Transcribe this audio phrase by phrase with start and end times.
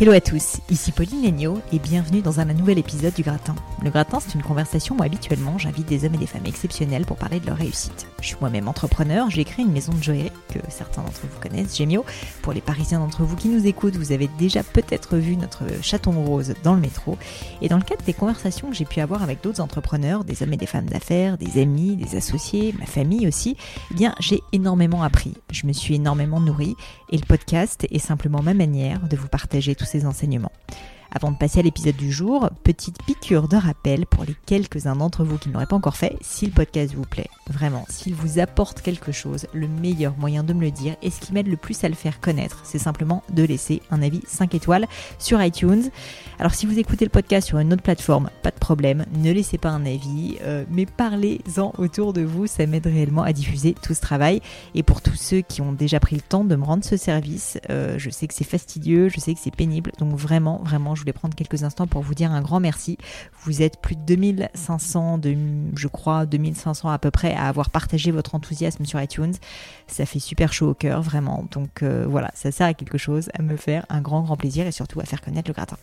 [0.00, 3.54] Hello à tous, ici Pauline Legno et bienvenue dans un nouvel épisode du Gratin.
[3.84, 7.18] Le Gratin, c'est une conversation où habituellement j'invite des hommes et des femmes exceptionnels pour
[7.18, 8.06] parler de leur réussite.
[8.20, 11.76] Je suis moi-même entrepreneur, j'ai créé une maison de joaillerie que certains d'entre vous connaissent,
[11.76, 12.04] Gemio.
[12.42, 16.12] Pour les Parisiens d'entre vous qui nous écoutent, vous avez déjà peut-être vu notre chaton
[16.12, 17.16] rose dans le métro.
[17.62, 20.52] Et dans le cadre des conversations que j'ai pu avoir avec d'autres entrepreneurs, des hommes
[20.52, 23.56] et des femmes d'affaires, des amis, des associés, ma famille aussi,
[23.90, 25.34] eh bien j'ai énormément appris.
[25.50, 26.76] Je me suis énormément nourrie
[27.10, 30.52] et le podcast est simplement ma manière de vous partager tout ces enseignements.
[31.12, 35.24] Avant de passer à l'épisode du jour, petite piqûre de rappel pour les quelques-uns d'entre
[35.24, 38.38] vous qui ne l'auraient pas encore fait, si le podcast vous plaît, vraiment, s'il vous
[38.38, 41.56] apporte quelque chose, le meilleur moyen de me le dire et ce qui m'aide le
[41.56, 44.86] plus à le faire connaître, c'est simplement de laisser un avis 5 étoiles
[45.18, 45.90] sur iTunes.
[46.38, 49.58] Alors si vous écoutez le podcast sur une autre plateforme, pas de problème, ne laissez
[49.58, 53.94] pas un avis, euh, mais parlez-en autour de vous, ça m'aide réellement à diffuser tout
[53.94, 54.40] ce travail.
[54.76, 57.58] Et pour tous ceux qui ont déjà pris le temps de me rendre ce service,
[57.68, 60.99] euh, je sais que c'est fastidieux, je sais que c'est pénible, donc vraiment, vraiment, je
[61.00, 62.98] voulais prendre quelques instants pour vous dire un grand merci.
[63.44, 65.36] Vous êtes plus de 2500, de,
[65.76, 69.34] je crois 2500 à peu près à avoir partagé votre enthousiasme sur iTunes.
[69.86, 71.46] Ça fait super chaud au cœur, vraiment.
[71.50, 74.66] Donc euh, voilà, ça sert à quelque chose, à me faire un grand grand plaisir
[74.66, 75.76] et surtout à faire connaître le gratin.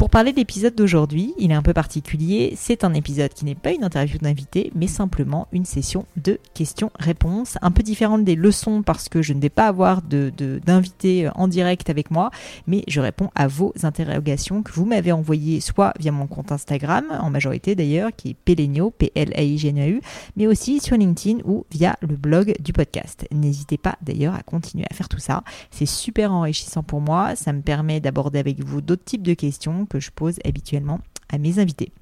[0.00, 2.54] Pour parler de l'épisode d'aujourd'hui, il est un peu particulier.
[2.56, 7.58] C'est un épisode qui n'est pas une interview d'invité, mais simplement une session de questions-réponses,
[7.60, 11.90] un peu différente des leçons parce que je ne vais pas avoir d'invité en direct
[11.90, 12.30] avec moi,
[12.66, 17.04] mais je réponds à vos interrogations que vous m'avez envoyées soit via mon compte Instagram,
[17.20, 20.00] en majorité d'ailleurs, qui est Pelenio, P-L-A-I-G-N-A-U,
[20.34, 23.28] mais aussi sur LinkedIn ou via le blog du podcast.
[23.32, 25.44] N'hésitez pas d'ailleurs à continuer à faire tout ça.
[25.70, 27.36] C'est super enrichissant pour moi.
[27.36, 31.00] Ça me permet d'aborder avec vous d'autres types de questions que je pose habituellement
[31.32, 31.92] à mes invités.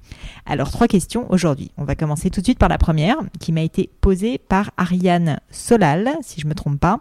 [0.45, 1.71] Alors trois questions aujourd'hui.
[1.77, 5.39] On va commencer tout de suite par la première qui m'a été posée par Ariane
[5.51, 6.99] Solal, si je ne me trompe pas.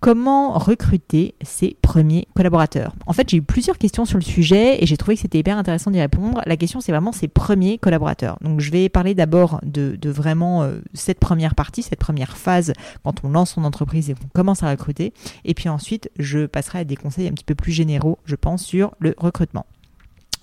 [0.00, 2.92] Comment recruter ses premiers collaborateurs?
[3.06, 5.56] En fait, j'ai eu plusieurs questions sur le sujet et j'ai trouvé que c'était hyper
[5.56, 6.42] intéressant d'y répondre.
[6.44, 8.36] La question, c'est vraiment ses premiers collaborateurs.
[8.40, 12.72] Donc, je vais parler d'abord de, vraiment euh, cette première partie, cette première phase
[13.04, 15.12] quand on lance son entreprise et qu'on commence à recruter.
[15.44, 18.64] Et puis ensuite, je passerai à des conseils un petit peu plus généraux, je pense,
[18.64, 19.66] sur le recrutement.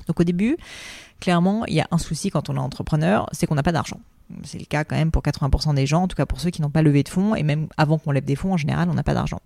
[0.09, 0.57] Donc au début,
[1.21, 3.99] clairement, il y a un souci quand on est entrepreneur, c'est qu'on n'a pas d'argent.
[4.43, 6.61] C'est le cas quand même pour 80% des gens, en tout cas pour ceux qui
[6.61, 8.93] n'ont pas levé de fonds, et même avant qu'on lève des fonds, en général, on
[8.93, 9.39] n'a pas d'argent.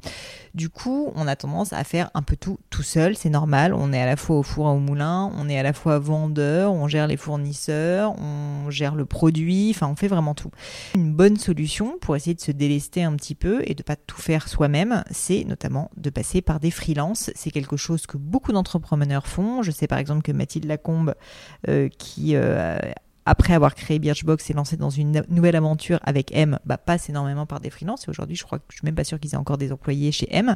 [0.54, 3.74] Du coup, on a tendance à faire un peu tout tout seul, c'est normal.
[3.74, 6.00] On est à la fois au four et au moulin, on est à la fois
[6.00, 10.52] vendeur, on gère les fournisseurs, on gère le produit, enfin on fait vraiment tout.
[10.96, 14.20] Une bonne solution pour essayer de se délester un petit peu et de pas tout
[14.20, 17.32] faire soi-même, c'est notamment de passer par des freelances.
[17.36, 19.64] C'est quelque chose que beaucoup d'entrepreneurs font.
[19.64, 21.16] Je sais par exemple que Mathilde Lacombe,
[21.68, 22.78] euh, qui euh,
[23.26, 27.46] après avoir créé Birchbox et lancé dans une nouvelle aventure avec M, bah, passe énormément
[27.46, 28.08] par des freelances.
[28.08, 30.12] Et aujourd'hui, je crois que je suis même pas sûr qu'ils aient encore des employés
[30.12, 30.56] chez M.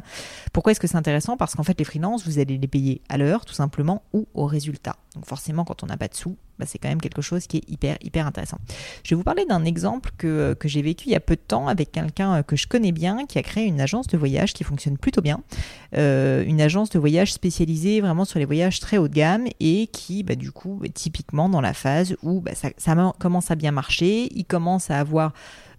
[0.52, 1.36] Pourquoi est-ce que c'est intéressant?
[1.36, 4.46] Parce qu'en fait, les freelances, vous allez les payer à l'heure, tout simplement, ou au
[4.46, 4.96] résultat.
[5.14, 7.58] Donc forcément, quand on n'a pas de sous, bah, c'est quand même quelque chose qui
[7.58, 8.58] est hyper, hyper intéressant.
[9.04, 11.40] Je vais vous parler d'un exemple que, que j'ai vécu il y a peu de
[11.40, 14.64] temps avec quelqu'un que je connais bien, qui a créé une agence de voyage qui
[14.64, 15.40] fonctionne plutôt bien.
[15.96, 19.86] Euh, une agence de voyage spécialisée vraiment sur les voyages très haut de gamme et
[19.88, 23.72] qui, bah, du coup, est typiquement dans la phase où bah, ça commence à bien
[23.72, 25.32] marcher, il commence à avoir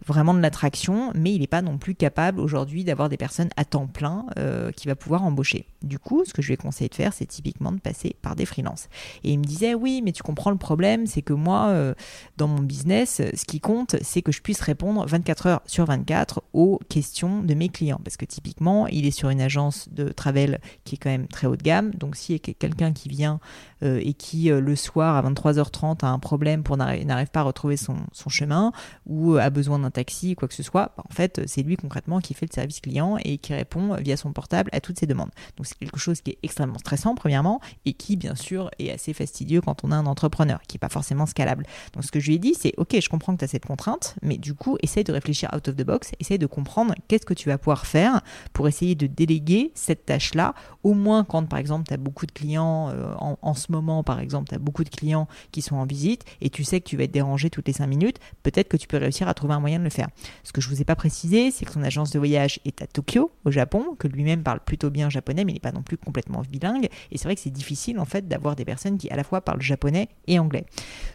[0.06, 3.66] vraiment de l'attraction, mais il n'est pas non plus capable aujourd'hui d'avoir des personnes à
[3.66, 5.66] temps plein euh, qui va pouvoir embaucher.
[5.82, 8.36] Du coup, ce que je lui ai conseillé de faire, c'est typiquement de passer par
[8.36, 8.88] des freelances.
[9.24, 11.94] Et il me disait, oui, mais tu comprends le problème, c'est que moi, euh,
[12.38, 16.44] dans mon business, ce qui compte, c'est que je puisse répondre 24 heures sur 24
[16.54, 18.02] aux questions de mes clients.
[18.04, 21.48] Parce que typiquement, il est sur une agence de travel qui est quand même très
[21.48, 21.92] haut de gamme.
[21.96, 23.40] Donc, s'il y a quelqu'un qui vient
[23.84, 27.78] euh, et qui, le soir à 23h30, a un problème pour n'arrive pas à retrouver
[27.78, 28.72] son, son chemin
[29.06, 32.20] ou a besoin d'un taxi, quoi que ce soit, bah, en fait, c'est lui concrètement
[32.20, 35.32] qui fait le service client et qui répond via son portable à toutes ces demandes.
[35.58, 39.14] Donc c'est quelque chose qui est extrêmement stressant, premièrement, et qui, bien sûr, est assez
[39.14, 41.66] fastidieux quand on a un entrepreneur, qui n'est pas forcément scalable.
[41.94, 43.66] Donc ce que je lui ai dit, c'est, ok, je comprends que tu as cette
[43.66, 47.26] contrainte, mais du coup, essaye de réfléchir out of the box, essaye de comprendre qu'est-ce
[47.26, 48.22] que tu vas pouvoir faire
[48.54, 50.54] pour essayer de déléguer cette tâche-là,
[50.84, 54.04] au moins quand, par exemple, tu as beaucoup de clients, euh, en, en, ce moment,
[54.04, 56.88] par exemple, tu as beaucoup de clients qui sont en visite, et tu sais que
[56.88, 59.54] tu vas être dérangé toutes les 5 minutes, peut-être que tu peux réussir à trouver
[59.54, 60.08] un moyen de le faire.
[60.44, 62.88] Ce que je vous ai pas précisé, c'est que son agence de voyage est à
[62.88, 65.98] Tokyo, au Japon, que lui-même parle plutôt bien japonais, mais il n'est pas non plus
[65.98, 66.90] complètement bilingue.
[67.12, 69.42] Et c'est vrai que c'est difficile en fait d'avoir des personnes qui à la fois
[69.42, 70.66] parlent japonais et anglais.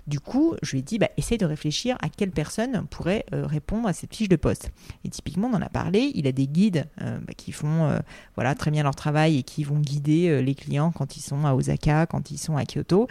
[0.07, 3.47] Du coup, je lui ai dit, bah, essaye de réfléchir à quelle personne pourrait euh,
[3.47, 4.71] répondre à cette fiche de poste.
[5.05, 7.99] Et typiquement, on en a parlé, il a des guides euh, bah, qui font euh,
[8.35, 11.55] voilà très bien leur travail et qui vont guider les clients quand ils sont à
[11.55, 13.09] Osaka, quand ils sont à Kyoto.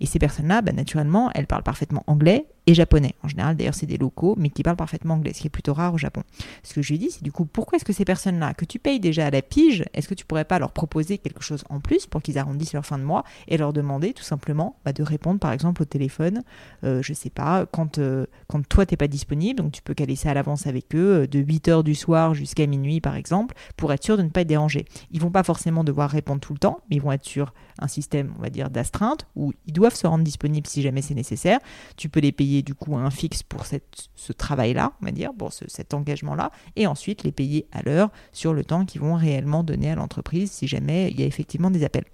[0.00, 3.14] Et ces personnes-là, bah, naturellement, elles parlent parfaitement anglais et japonais.
[3.22, 5.74] En général, d'ailleurs, c'est des locaux, mais qui parlent parfaitement anglais, ce qui est plutôt
[5.74, 6.22] rare au Japon.
[6.62, 8.78] Ce que je lui dis, c'est du coup, pourquoi est-ce que ces personnes-là, que tu
[8.78, 11.80] payes déjà à la pige, est-ce que tu pourrais pas leur proposer quelque chose en
[11.80, 15.02] plus pour qu'ils arrondissent leur fin de mois et leur demander tout simplement bah, de
[15.02, 16.42] répondre, par exemple, au téléphone,
[16.84, 20.16] euh, je sais pas, quand, euh, quand toi, t'es pas disponible, donc tu peux caler
[20.16, 23.56] ça à l'avance avec eux, euh, de 8 heures du soir jusqu'à minuit, par exemple,
[23.76, 24.84] pour être sûr de ne pas être dérangé.
[25.10, 27.88] Ils vont pas forcément devoir répondre tout le temps, mais ils vont être sur un
[27.88, 31.58] système, on va dire, d'astreinte, où ils doivent se rendre disponibles si jamais c'est nécessaire.
[31.96, 35.52] Tu peux les payer du coup un fixe pour ce travail-là, on va dire, pour
[35.52, 39.90] cet engagement-là, et ensuite les payer à l'heure sur le temps qu'ils vont réellement donner
[39.90, 42.04] à l'entreprise si jamais il y a effectivement des appels.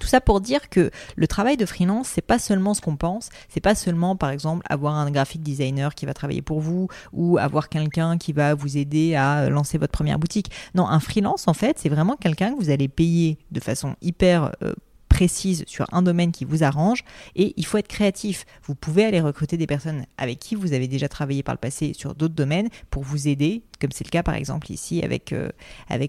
[0.00, 3.30] Tout ça pour dire que le travail de freelance, c'est pas seulement ce qu'on pense,
[3.48, 7.38] c'est pas seulement par exemple avoir un graphic designer qui va travailler pour vous ou
[7.38, 10.50] avoir quelqu'un qui va vous aider à lancer votre première boutique.
[10.74, 14.52] Non, un freelance en fait, c'est vraiment quelqu'un que vous allez payer de façon hyper
[14.62, 14.74] euh,
[15.16, 17.02] précise sur un domaine qui vous arrange
[17.36, 18.44] et il faut être créatif.
[18.64, 21.94] Vous pouvez aller recruter des personnes avec qui vous avez déjà travaillé par le passé
[21.94, 25.48] sur d'autres domaines pour vous aider, comme c'est le cas par exemple ici avec, euh,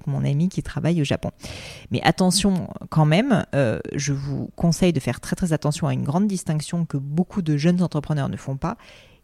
[0.07, 1.31] mon ami qui travaille au Japon.
[1.89, 6.03] Mais attention quand même, euh, je vous conseille de faire très très attention à une
[6.03, 8.75] grande distinction que beaucoup de jeunes entrepreneurs ne font pas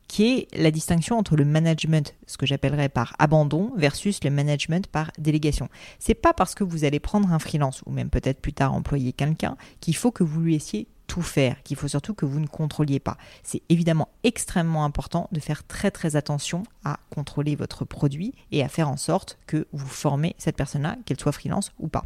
[0.08, 4.88] qui est la distinction entre le management, ce que j'appellerais par abandon, versus le management
[4.88, 5.70] par délégation.
[6.00, 9.14] C'est pas parce que vous allez prendre un freelance ou même peut-être plus tard employer
[9.14, 12.48] quelqu'un qu'il faut que vous lui laissiez tout faire, qu'il faut surtout que vous ne
[12.48, 13.18] contrôliez pas.
[13.44, 18.68] C'est évidemment extrêmement important de faire très très attention à contrôler votre produit et à
[18.68, 22.06] faire en sorte que vous formez cette personne-là, qu'elle soit freelance ou pas.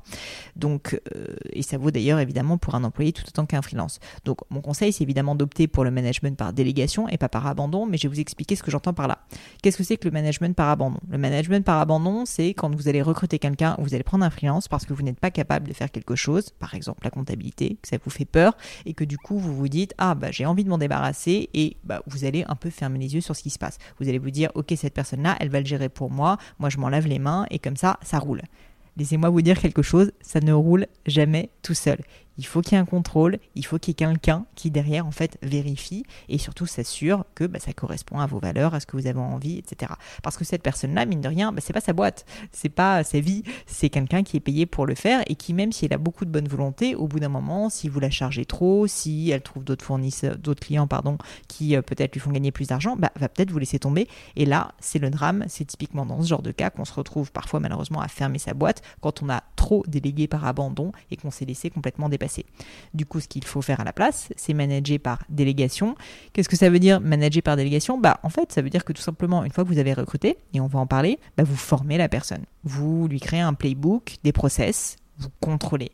[0.55, 3.99] Donc, euh, et ça vaut d'ailleurs évidemment pour un employé tout autant qu'un freelance.
[4.25, 7.85] Donc, mon conseil, c'est évidemment d'opter pour le management par délégation et pas par abandon,
[7.85, 9.19] mais je vais vous expliquer ce que j'entends par là.
[9.61, 10.99] Qu'est-ce que c'est que le management par abandon?
[11.09, 14.67] Le management par abandon, c'est quand vous allez recruter quelqu'un, vous allez prendre un freelance
[14.67, 17.87] parce que vous n'êtes pas capable de faire quelque chose, par exemple la comptabilité, que
[17.87, 18.55] ça vous fait peur,
[18.87, 21.77] et que du coup vous vous dites ah bah j'ai envie de m'en débarrasser et
[21.83, 23.77] bah vous allez un peu fermer les yeux sur ce qui se passe.
[23.99, 26.69] Vous allez vous dire ok cette personne là elle va le gérer pour moi, moi
[26.69, 28.41] je m'en lave les mains et comme ça ça roule.
[28.95, 31.99] Laissez-moi vous dire quelque chose, ça ne roule jamais tout seul
[32.37, 35.05] il faut qu'il y ait un contrôle, il faut qu'il y ait quelqu'un qui derrière
[35.05, 38.85] en fait vérifie et surtout s'assure que bah, ça correspond à vos valeurs, à ce
[38.85, 39.93] que vous avez envie, etc.
[40.23, 43.19] Parce que cette personne-là, mine de rien, bah, c'est pas sa boîte, c'est pas sa
[43.19, 45.97] vie, c'est quelqu'un qui est payé pour le faire et qui même si elle a
[45.97, 49.41] beaucoup de bonne volonté, au bout d'un moment, si vous la chargez trop, si elle
[49.41, 51.17] trouve d'autres fournisseurs, d'autres clients pardon,
[51.47, 54.07] qui euh, peut-être lui font gagner plus d'argent, bah, va peut-être vous laisser tomber.
[54.35, 57.31] Et là, c'est le drame, c'est typiquement dans ce genre de cas qu'on se retrouve
[57.31, 61.31] parfois malheureusement à fermer sa boîte quand on a trop délégué par abandon et qu'on
[61.31, 62.26] s'est laissé complètement dépasser.
[62.93, 65.95] Du coup, ce qu'il faut faire à la place, c'est manager par délégation.
[66.33, 67.97] Qu'est-ce que ça veut dire manager par délégation?
[67.97, 70.37] Bah, en fait, ça veut dire que tout simplement, une fois que vous avez recruté,
[70.53, 72.45] et on va en parler, bah, vous formez la personne.
[72.63, 75.91] Vous lui créez un playbook, des process, vous contrôlez.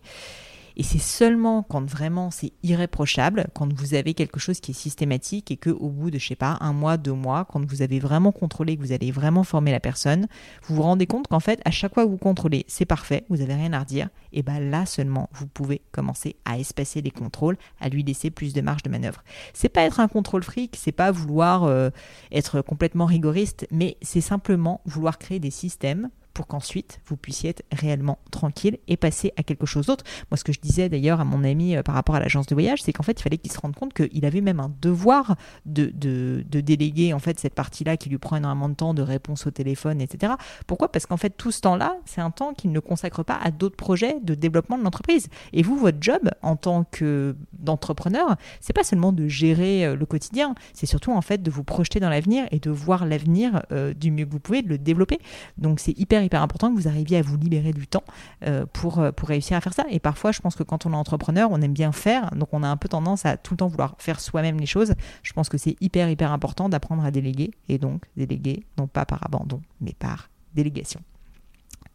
[0.75, 5.51] Et c'est seulement quand vraiment c'est irréprochable, quand vous avez quelque chose qui est systématique
[5.51, 7.99] et que au bout de, je sais pas, un mois, deux mois, quand vous avez
[7.99, 10.27] vraiment contrôlé, que vous allez vraiment former la personne,
[10.63, 13.41] vous vous rendez compte qu'en fait, à chaque fois que vous contrôlez, c'est parfait, vous
[13.41, 17.57] avez rien à redire, et bien là seulement, vous pouvez commencer à espacer les contrôles,
[17.79, 19.23] à lui laisser plus de marge de manœuvre.
[19.53, 21.89] C'est pas être un contrôle fric, c'est pas vouloir euh,
[22.31, 27.63] être complètement rigoriste, mais c'est simplement vouloir créer des systèmes pour qu'ensuite vous puissiez être
[27.71, 30.03] réellement tranquille et passer à quelque chose d'autre.
[30.31, 32.55] Moi, ce que je disais d'ailleurs à mon ami euh, par rapport à l'agence de
[32.55, 35.35] voyage, c'est qu'en fait, il fallait qu'il se rende compte qu'il avait même un devoir
[35.65, 39.01] de, de, de déléguer en fait cette partie-là qui lui prend énormément de temps, de
[39.01, 40.33] réponse au téléphone, etc.
[40.67, 40.91] Pourquoi?
[40.91, 43.75] Parce qu'en fait, tout ce temps-là, c'est un temps qu'il ne consacre pas à d'autres
[43.75, 45.27] projets de développement de l'entreprise.
[45.53, 50.05] Et vous, votre job en tant que d'entrepreneur, c'est pas seulement de gérer euh, le
[50.05, 53.93] quotidien, c'est surtout en fait de vous projeter dans l'avenir et de voir l'avenir euh,
[53.93, 55.19] du mieux que vous pouvez, de le développer.
[55.57, 58.03] Donc c'est hyper hyper important que vous arriviez à vous libérer du temps
[58.45, 59.85] euh, pour, euh, pour réussir à faire ça.
[59.89, 62.63] Et parfois, je pense que quand on est entrepreneur, on aime bien faire, donc on
[62.63, 64.93] a un peu tendance à tout le temps vouloir faire soi-même les choses.
[65.21, 69.05] Je pense que c'est hyper, hyper important d'apprendre à déléguer, et donc déléguer, non pas
[69.05, 71.01] par abandon, mais par délégation.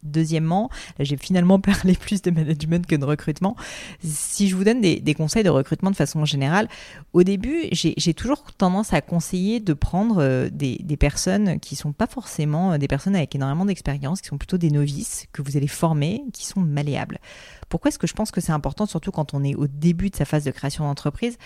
[0.09, 3.55] Deuxièmement, j'ai finalement parlé plus de management que de recrutement.
[4.03, 6.67] Si je vous donne des, conseils de recrutement de façon générale,
[7.13, 11.91] au début, j'ai toujours tendance à conseiller de prendre euh, des, des, personnes qui sont
[11.91, 15.57] pas forcément euh, des personnes avec énormément d'expérience, qui sont plutôt des novices, que vous
[15.57, 17.19] allez former, qui sont malléables.
[17.69, 20.15] Pourquoi est-ce que je pense que c'est important, surtout quand on est au début de
[20.15, 21.37] sa phase de création d'entreprise?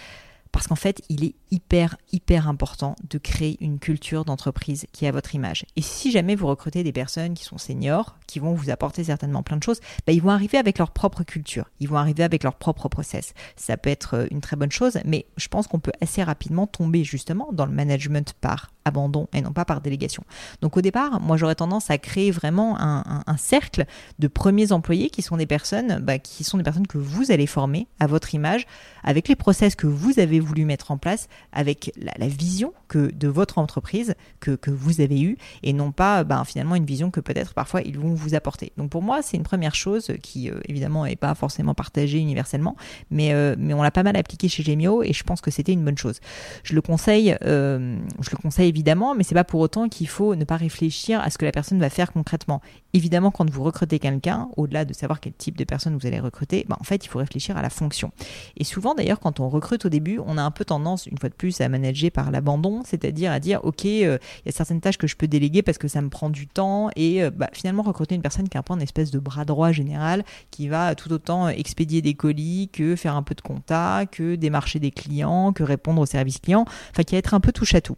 [0.53, 5.07] Parce qu'en fait, il est hyper, hyper important de créer une culture d'entreprise qui est
[5.07, 5.65] à votre image.
[5.75, 9.41] Et si jamais vous recrutez des personnes qui sont seniors, qui vont vous apporter certainement
[9.41, 12.43] plein de choses, bah, ils vont arriver avec leur propre culture, ils vont arriver avec
[12.43, 13.33] leur propre process.
[13.55, 16.67] Ça peut être euh, une très bonne chose, mais je pense qu'on peut assez rapidement
[16.67, 20.23] tomber justement dans le management par abandon et non pas par délégation.
[20.61, 23.85] Donc au départ, moi j'aurais tendance à créer vraiment un, cercle
[24.19, 27.47] de premiers employés qui sont des personnes, bah, qui sont des personnes que vous allez
[27.47, 28.67] former à votre image,
[29.03, 33.27] avec les process que vous avez voulu mettre en place avec la, vision que de
[33.27, 37.19] votre entreprise que, que vous avez eue et non pas ben, finalement une vision que
[37.19, 38.71] peut-être parfois ils vont vous apporter.
[38.77, 42.75] Donc pour moi, c'est une première chose qui euh, évidemment n'est pas forcément partagée universellement,
[43.11, 45.73] mais, euh, mais on l'a pas mal appliqué chez Gemio et je pense que c'était
[45.73, 46.19] une bonne chose.
[46.63, 50.35] Je le conseille, euh, je le conseille évidemment, mais c'est pas pour autant qu'il faut
[50.35, 52.61] ne pas réfléchir à ce que la personne va faire concrètement.
[52.93, 56.65] Évidemment, quand vous recrutez quelqu'un, au-delà de savoir quel type de personne vous allez recruter,
[56.67, 58.11] ben, en fait, il faut réfléchir à la fonction.
[58.57, 61.29] Et souvent, d'ailleurs, quand on recrute au début, on a un peu tendance, une fois
[61.29, 64.97] de plus, à manager par l'abandon, c'est-à-dire à dire, ok, il y a certaines tâches
[64.97, 68.15] que je peux déléguer parce que ça me prend du temps, et bah, finalement recruter
[68.15, 71.11] une personne qui a un peu une espèce de bras droit général, qui va tout
[71.11, 75.63] autant expédier des colis que faire un peu de compta, que démarcher des clients, que
[75.63, 77.97] répondre aux services clients, enfin qui va être un peu touche à tout.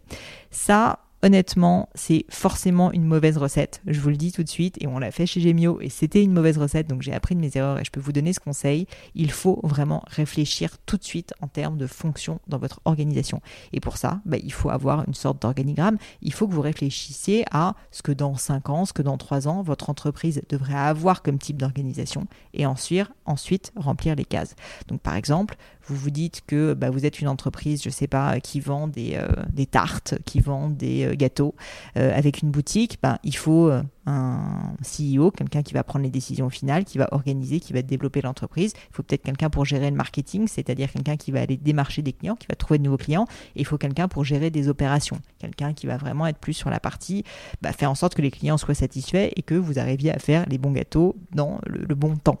[0.50, 3.82] Ça, honnêtement, c'est forcément une mauvaise recette.
[3.86, 6.22] Je vous le dis tout de suite, et on l'a fait chez Gemio, et c'était
[6.22, 8.38] une mauvaise recette, donc j'ai appris de mes erreurs et je peux vous donner ce
[8.38, 8.86] conseil.
[9.16, 13.40] Il faut vraiment réfléchir tout de suite en termes de fonction dans votre organisation.
[13.72, 15.98] Et pour ça, bah, il faut avoir une sorte d'organigramme.
[16.22, 19.48] Il faut que vous réfléchissiez à ce que dans 5 ans, ce que dans 3
[19.48, 24.54] ans, votre entreprise devrait avoir comme type d'organisation, et ensuite, ensuite remplir les cases.
[24.86, 25.56] Donc par exemple,
[25.88, 28.88] vous vous dites que bah, vous êtes une entreprise, je ne sais pas, qui vend
[28.88, 31.54] des, euh, tartes, qui vend des euh, gâteaux
[31.96, 33.70] euh, avec une boutique, bah, il faut
[34.06, 38.20] un CEO, quelqu'un qui va prendre les décisions finales, qui va organiser, qui va développer
[38.20, 38.72] l'entreprise.
[38.90, 42.12] Il faut peut-être quelqu'un pour gérer le marketing, c'est-à-dire quelqu'un qui va aller démarcher des
[42.12, 43.26] clients, qui va trouver de nouveaux clients.
[43.56, 46.70] Et il faut quelqu'un pour gérer des opérations, quelqu'un qui va vraiment être plus sur
[46.70, 47.24] la partie,
[47.62, 50.46] bah, faire en sorte que les clients soient satisfaits et que vous arriviez à faire
[50.48, 52.38] les bons gâteaux dans le bon temps,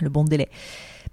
[0.00, 0.48] le bon délai.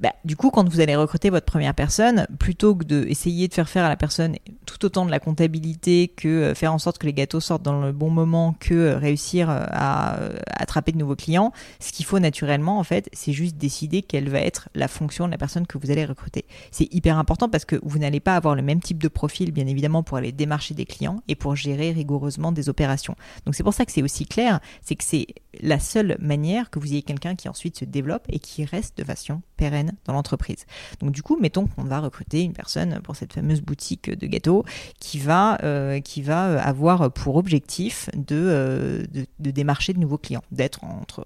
[0.02, 3.70] Bah, du coup, quand vous allez recruter votre première personne, plutôt que d'essayer de faire
[3.70, 4.36] faire à la personne
[4.82, 7.82] tout autant de la comptabilité que euh, faire en sorte que les gâteaux sortent dans
[7.82, 10.18] le bon moment, que euh, réussir euh, à,
[10.56, 14.40] attraper de nouveaux clients, ce qu'il faut naturellement, en fait, c'est juste décider quelle va
[14.40, 16.46] être la fonction de la personne que vous allez recruter.
[16.72, 19.68] C'est hyper important parce que vous n'allez pas avoir le même type de profil, bien
[19.68, 23.16] évidemment, pour aller démarcher des clients et pour gérer rigoureusement des opérations.
[23.46, 25.28] Donc c'est pour ça que c'est aussi clair, c'est que c'est
[25.60, 29.04] la seule manière que vous ayez quelqu'un qui ensuite se développe et qui reste de
[29.04, 30.66] façon pérenne dans l'entreprise.
[31.02, 34.66] Donc du coup, mettons qu'on va recruter une personne pour cette fameuse boutique de gâteaux
[35.00, 39.04] qui va, euh, qui va avoir pour objectif de, euh,
[39.40, 41.26] de, démarcher de nouveaux clients, d'être entre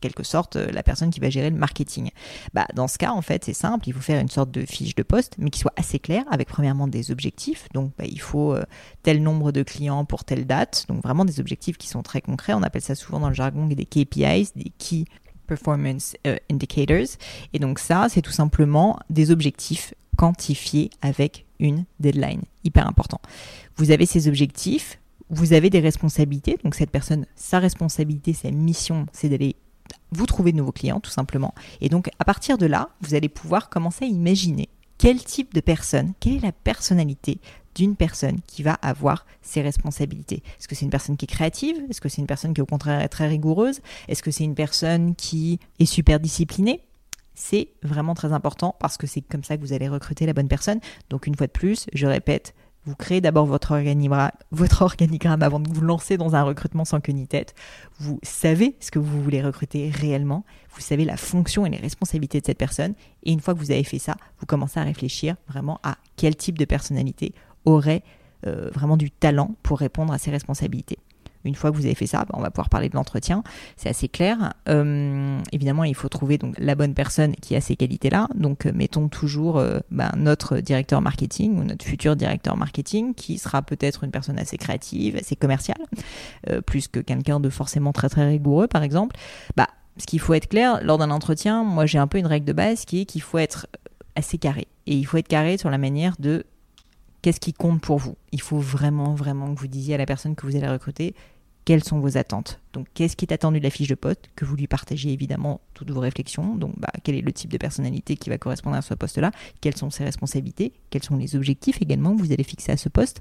[0.00, 2.10] quelque sorte la personne qui va gérer le marketing.
[2.52, 4.94] Bah, dans ce cas, en fait, c'est simple, il faut faire une sorte de fiche
[4.94, 7.68] de poste, mais qui soit assez claire, avec premièrement des objectifs.
[7.72, 8.64] Donc, bah, il faut euh,
[9.02, 10.86] tel nombre de clients pour telle date.
[10.88, 12.52] Donc, vraiment des objectifs qui sont très concrets.
[12.52, 15.04] On appelle ça souvent dans le jargon des KPIs, des Key
[15.46, 17.16] Performance euh, Indicators.
[17.52, 22.42] Et donc ça, c'est tout simplement des objectifs quantifiés avec une deadline.
[22.64, 23.20] Hyper important.
[23.76, 24.98] Vous avez ces objectifs,
[25.30, 26.58] vous avez des responsabilités.
[26.64, 29.56] Donc cette personne, sa responsabilité, sa mission, c'est d'aller
[30.12, 31.54] vous trouver de nouveaux clients, tout simplement.
[31.80, 34.68] Et donc à partir de là, vous allez pouvoir commencer à imaginer
[34.98, 37.38] quel type de personne, quelle est la personnalité
[37.74, 40.42] d'une personne qui va avoir ses responsabilités.
[40.58, 41.76] Est-ce que c'est une personne qui est créative?
[41.90, 43.80] Est-ce que c'est une personne qui au contraire est très rigoureuse?
[44.08, 46.80] Est-ce que c'est une personne qui est super disciplinée?
[47.36, 50.48] C'est vraiment très important parce que c'est comme ça que vous allez recruter la bonne
[50.48, 50.80] personne.
[51.10, 52.54] Donc une fois de plus, je répète,
[52.86, 57.26] vous créez d'abord votre organigramme, avant de vous lancer dans un recrutement sans queue ni
[57.26, 57.54] tête.
[57.98, 60.44] Vous savez ce que vous voulez recruter réellement.
[60.70, 62.94] Vous savez la fonction et les responsabilités de cette personne.
[63.22, 66.36] Et une fois que vous avez fait ça, vous commencez à réfléchir vraiment à quel
[66.36, 67.34] type de personnalité
[67.66, 68.02] aurait
[68.46, 70.98] euh, vraiment du talent pour répondre à ces responsabilités.
[71.46, 73.42] Une fois que vous avez fait ça, bah, on va pouvoir parler de l'entretien.
[73.76, 74.54] C'est assez clair.
[74.68, 78.28] Euh, évidemment, il faut trouver donc la bonne personne qui a ces qualités-là.
[78.34, 83.62] Donc, euh, mettons toujours bah, notre directeur marketing ou notre futur directeur marketing, qui sera
[83.62, 85.78] peut-être une personne assez créative, assez commerciale,
[86.66, 89.16] plus que quelqu'un de forcément très très rigoureux, par exemple.
[89.56, 92.46] Bah, ce qu'il faut être clair lors d'un entretien, moi j'ai un peu une règle
[92.46, 93.66] de base qui est qu'il faut être
[94.14, 94.66] assez carré.
[94.86, 96.44] Et il faut être carré sur la manière de
[97.22, 100.34] qu'est-ce qui compte pour vous Il faut vraiment, vraiment que vous disiez à la personne
[100.34, 101.14] que vous allez recruter
[101.66, 102.60] quelles sont vos attentes.
[102.72, 105.60] Donc, qu'est-ce qui est attendu de la fiche de poste Que vous lui partagez évidemment
[105.74, 106.54] toutes vos réflexions.
[106.54, 109.32] Donc, bah, quel est le type de personnalité qui va correspondre à ce poste-là?
[109.60, 110.72] Quelles sont ses responsabilités?
[110.90, 113.20] Quels sont les objectifs également que vous allez fixer à ce poste?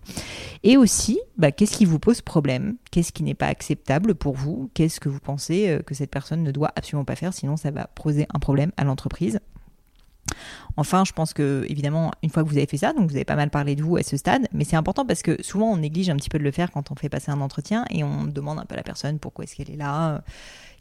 [0.61, 2.75] Et aussi, bah, qu'est-ce qui vous pose problème?
[2.91, 4.69] Qu'est-ce qui n'est pas acceptable pour vous?
[4.75, 7.71] Qu'est-ce que vous pensez euh, que cette personne ne doit absolument pas faire Sinon, ça
[7.71, 9.39] va poser un problème à l'entreprise?
[10.77, 13.25] Enfin, je pense que, évidemment, une fois que vous avez fait ça, donc vous avez
[13.25, 15.77] pas mal parlé de vous à ce stade, mais c'est important parce que souvent on
[15.77, 18.25] néglige un petit peu de le faire quand on fait passer un entretien et on
[18.25, 20.21] demande un peu à la personne pourquoi est-ce qu'elle est là,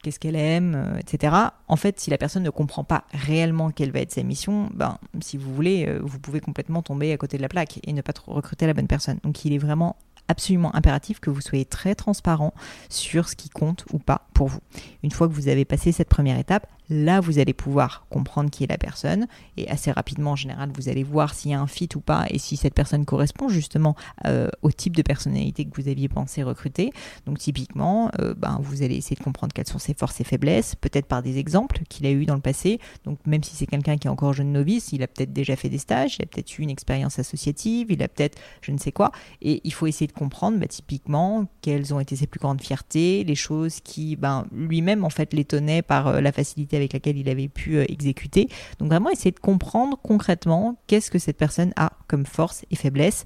[0.05, 1.35] qu'est-ce qu'elle aime, euh, etc.
[1.67, 4.99] En fait, si la personne ne comprend pas réellement quelle va être sa mission, ben,
[5.21, 8.03] si vous voulez, euh, vous pouvez complètement tomber à côté de la plaque et ne
[8.03, 9.19] pas recruter la bonne personne.
[9.25, 9.97] Donc, il est vraiment
[10.29, 12.55] absolument impératif que vous soyez très transparent
[12.89, 14.61] sur ce qui compte ou pas pour vous.
[15.03, 18.65] Une fois que vous avez passé cette première étape, Là, vous allez pouvoir comprendre qui
[18.65, 19.27] est la personne
[19.57, 22.27] et assez rapidement, en général, vous allez voir s'il y a un fit ou pas
[22.31, 26.43] et si cette personne correspond justement euh, au type de personnalité que vous aviez pensé
[26.43, 26.93] recruter.
[27.27, 30.75] Donc, typiquement, euh, ben, vous allez essayer de comprendre quelles sont ses forces et faiblesses,
[30.75, 32.81] peut-être par des exemples qu'il a eu dans le passé.
[33.05, 35.69] Donc, même si c'est quelqu'un qui est encore jeune novice, il a peut-être déjà fait
[35.69, 38.93] des stages, il a peut-être eu une expérience associative, il a peut-être je ne sais
[38.93, 39.11] quoi.
[39.41, 43.25] Et il faut essayer de comprendre, ben, typiquement, quelles ont été ses plus grandes fiertés,
[43.25, 47.29] les choses qui, ben, lui-même, en fait, l'étonnaient par euh, la facilité avec laquelle il
[47.29, 48.49] avait pu euh, exécuter.
[48.79, 53.25] Donc vraiment essayer de comprendre concrètement qu'est-ce que cette personne a comme force et faiblesse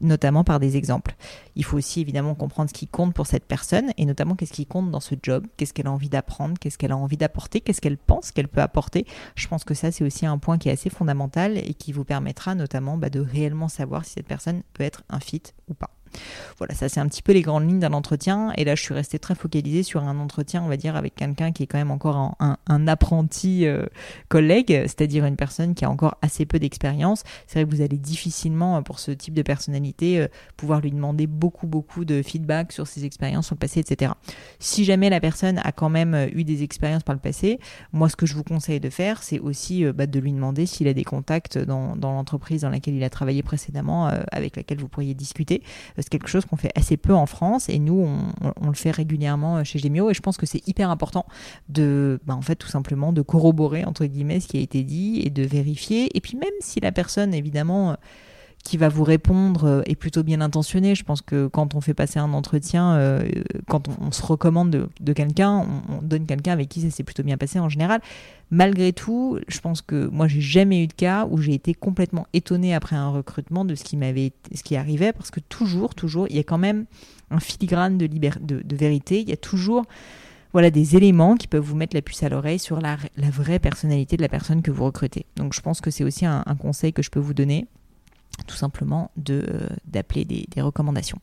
[0.00, 1.14] notamment par des exemples.
[1.54, 4.66] Il faut aussi évidemment comprendre ce qui compte pour cette personne et notamment qu'est-ce qui
[4.66, 7.80] compte dans ce job, qu'est-ce qu'elle a envie d'apprendre, qu'est-ce qu'elle a envie d'apporter, qu'est-ce
[7.80, 9.06] qu'elle pense qu'elle peut apporter.
[9.34, 12.04] Je pense que ça c'est aussi un point qui est assez fondamental et qui vous
[12.04, 15.95] permettra notamment bah, de réellement savoir si cette personne peut être un fit ou pas.
[16.58, 18.52] Voilà, ça c'est un petit peu les grandes lignes d'un entretien.
[18.56, 21.52] Et là, je suis restée très focalisée sur un entretien, on va dire, avec quelqu'un
[21.52, 23.84] qui est quand même encore un, apprenti euh,
[24.28, 27.24] collègue, c'est-à-dire une personne qui a encore assez peu d'expérience.
[27.46, 30.92] C'est vrai que vous allez difficilement, euh, pour ce type de personnalité, euh, pouvoir lui
[30.92, 34.12] demander beaucoup, beaucoup de feedback sur ses expériences sur le passé, etc.
[34.58, 37.58] Si jamais la personne a quand même eu des expériences par le passé,
[37.92, 40.88] moi, ce que je vous conseille de faire, c'est aussi bah, de lui demander s'il
[40.88, 44.88] a des contacts dans, dans l'entreprise dans laquelle il a travaillé précédemment, avec laquelle vous
[44.88, 45.62] pourriez discuter
[46.02, 48.06] c'est quelque chose qu'on fait assez peu en France et nous,
[48.60, 51.26] on, le fait régulièrement euh, chez Gemio et je pense que c'est hyper important
[51.68, 55.22] de, bah, en fait, tout simplement de corroborer, entre guillemets, ce qui a été dit
[55.24, 56.16] et de vérifier.
[56.16, 57.94] Et puis même si la personne, évidemment, euh,
[58.68, 60.94] qui va vous répondre euh, est plutôt bien intentionné.
[60.94, 63.22] Je pense que quand on fait passer un entretien,
[63.68, 67.36] quand on, se recommande de, quelqu'un, on, donne quelqu'un avec qui ça s'est plutôt bien
[67.36, 68.00] passé en général.
[68.50, 72.26] Malgré tout, je pense que moi, j'ai jamais eu de cas où j'ai été complètement
[72.32, 76.36] étonnée après un recrutement de ce qui m'avait, ce arrivait, parce que toujours, toujours, il
[76.36, 76.86] y a quand même
[77.30, 79.20] un filigrane de, de, vérité.
[79.20, 79.84] Il y a toujours
[80.52, 82.96] voilà des éléments qui peuvent vous mettre la puce à l'oreille sur la,
[83.30, 85.26] vraie personnalité de la personne que vous recrutez.
[85.36, 87.66] Donc je pense que c'est aussi un, conseil que je peux vous donner,
[88.46, 89.44] tout simplement de
[89.86, 91.18] d'appeler des, des recommandations.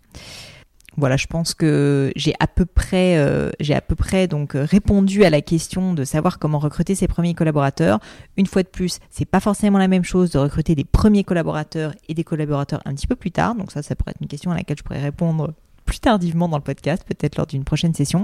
[0.96, 4.64] Voilà, je pense que j'ai à peu près, euh, j'ai à peu près donc euh,
[4.64, 8.00] répondu à la question de savoir comment recruter ses premiers collaborateurs.
[8.38, 11.94] Une fois de plus, c'est pas forcément la même chose de recruter des premiers collaborateurs
[12.08, 13.56] et des collaborateurs un petit peu plus tard.
[13.56, 15.54] Donc ça, ça pourrait être une question à laquelle je pourrais répondre
[15.86, 18.24] plus tardivement dans le podcast, peut-être lors d'une prochaine session.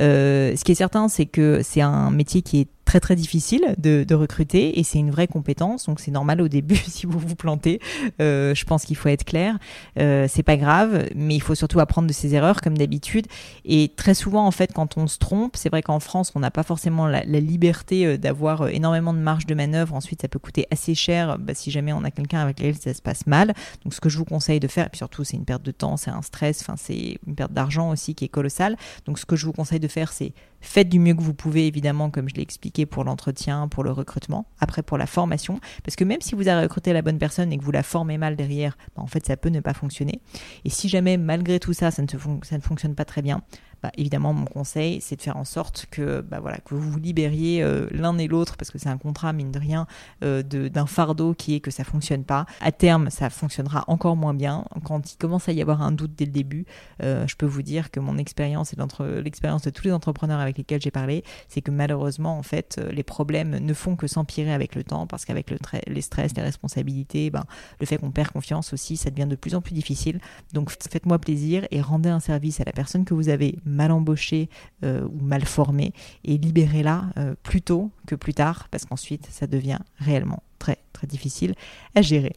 [0.00, 3.74] Euh, ce qui est certain, c'est que c'est un métier qui est très très difficile
[3.78, 7.18] de, de recruter et c'est une vraie compétence donc c'est normal au début si vous
[7.18, 7.80] vous plantez.
[8.22, 9.58] Euh, je pense qu'il faut être clair.
[9.98, 13.26] Euh, c'est pas grave mais il faut surtout apprendre de ses erreurs comme d'habitude.
[13.64, 16.52] Et très souvent en fait quand on se trompe c'est vrai qu'en France on n'a
[16.52, 19.94] pas forcément la, liberté euh, d'avoir euh, énormément de marge de manœuvre.
[19.94, 21.38] Ensuite ça peut coûter assez cher.
[21.38, 23.52] Bah, si jamais on a quelqu'un avec lequel ça se passe mal.
[23.82, 25.72] Donc ce que je vous conseille de faire et puis surtout c'est une perte de
[25.72, 28.76] temps c'est un stress enfin c'est une perte d'argent aussi qui est colossale.
[29.06, 30.32] Donc ce que je vous conseille de faire c'est
[30.66, 33.92] Faites du mieux que vous pouvez, évidemment, comme je l'ai expliqué pour l'entretien, pour le
[33.92, 37.52] recrutement, après pour la formation, parce que même si vous avez recruté la bonne personne
[37.52, 40.20] et que vous la formez mal derrière, bah, en fait, ça peut ne pas fonctionner.
[40.64, 43.42] Et si jamais, malgré tout ça, ça ne fonctionne pas très bien,
[43.82, 46.98] bah, évidemment, mon conseil, c'est de faire en sorte que, bah, voilà, que vous vous
[46.98, 49.86] libériez euh, l'un et l'autre, parce que c'est un contrat, mine de rien,
[50.24, 52.46] euh, d'un fardeau qui est que ça fonctionne pas.
[52.60, 54.64] À terme, ça fonctionnera encore moins bien.
[54.84, 56.64] Quand il commence à y avoir un doute dès le début,
[57.02, 58.76] euh, je peux vous dire que mon expérience et
[59.22, 63.02] l'expérience de tous les entrepreneurs avec lesquels j'ai parlé, c'est que malheureusement, en fait, les
[63.02, 67.30] problèmes ne font que s'empirer avec le temps, parce qu'avec le les stress, les responsabilités,
[67.30, 67.44] ben,
[67.80, 70.20] le fait qu'on perd confiance aussi, ça devient de plus en plus difficile.
[70.52, 74.48] Donc, faites-moi plaisir et rendez un service à la personne que vous avez mal embauché
[74.84, 75.92] euh, ou mal formé
[76.24, 81.06] et libérez-la euh, plus tôt que plus tard parce qu'ensuite ça devient réellement très très
[81.06, 81.54] difficile
[81.94, 82.32] à gérer.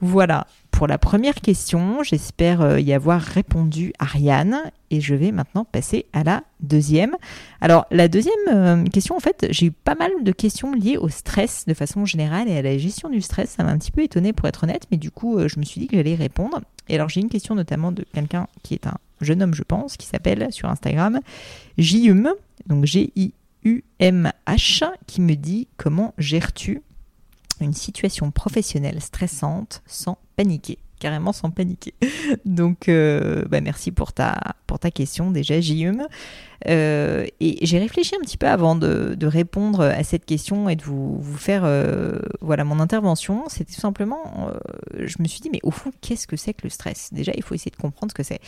[0.00, 2.02] Voilà pour la première question.
[2.02, 4.60] J'espère euh, y avoir répondu Ariane
[4.90, 7.16] et je vais maintenant passer à la deuxième.
[7.60, 11.64] Alors la deuxième question en fait j'ai eu pas mal de questions liées au stress
[11.66, 13.50] de façon générale et à la gestion du stress.
[13.50, 15.80] Ça m'a un petit peu étonné pour être honnête mais du coup je me suis
[15.80, 16.60] dit que j'allais répondre.
[16.88, 19.96] Et alors j'ai une question notamment de quelqu'un qui est un jeune homme, je pense,
[19.96, 21.20] qui s'appelle sur Instagram
[21.78, 22.30] JUM,
[22.66, 23.32] donc G-I-U-M-H,
[25.06, 26.82] qui me dit comment gères-tu
[27.60, 30.78] une situation professionnelle stressante sans paniquer?
[30.98, 31.94] Carrément sans paniquer.
[32.44, 36.06] Donc, euh, bah merci pour ta, pour ta question déjà, JUM.
[36.68, 40.76] Euh, et j'ai réfléchi un petit peu avant de, de, répondre à cette question et
[40.76, 43.44] de vous, vous faire euh, voilà mon intervention.
[43.48, 46.62] C'était tout simplement, euh, je me suis dit, mais au fond, qu'est-ce que c'est que
[46.64, 47.10] le stress?
[47.12, 48.40] Déjà, il faut essayer de comprendre ce que c'est.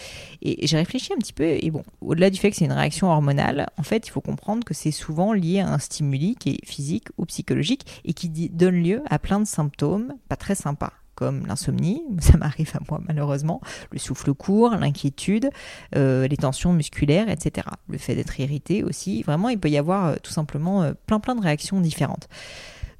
[0.42, 3.11] Et j'ai réfléchi un petit peu, et bon, au-delà du fait que c'est une réaction
[3.11, 6.66] hormonale, en fait, il faut comprendre que c'est souvent lié à un stimuli qui est
[6.66, 11.46] physique ou psychologique et qui donne lieu à plein de symptômes pas très sympas comme
[11.46, 15.50] l'insomnie, ça m'arrive à moi malheureusement, le souffle court, l'inquiétude,
[15.94, 17.66] les tensions musculaires, etc.
[17.88, 21.40] Le fait d'être irrité aussi, vraiment il peut y avoir tout simplement plein plein de
[21.40, 22.28] réactions différentes.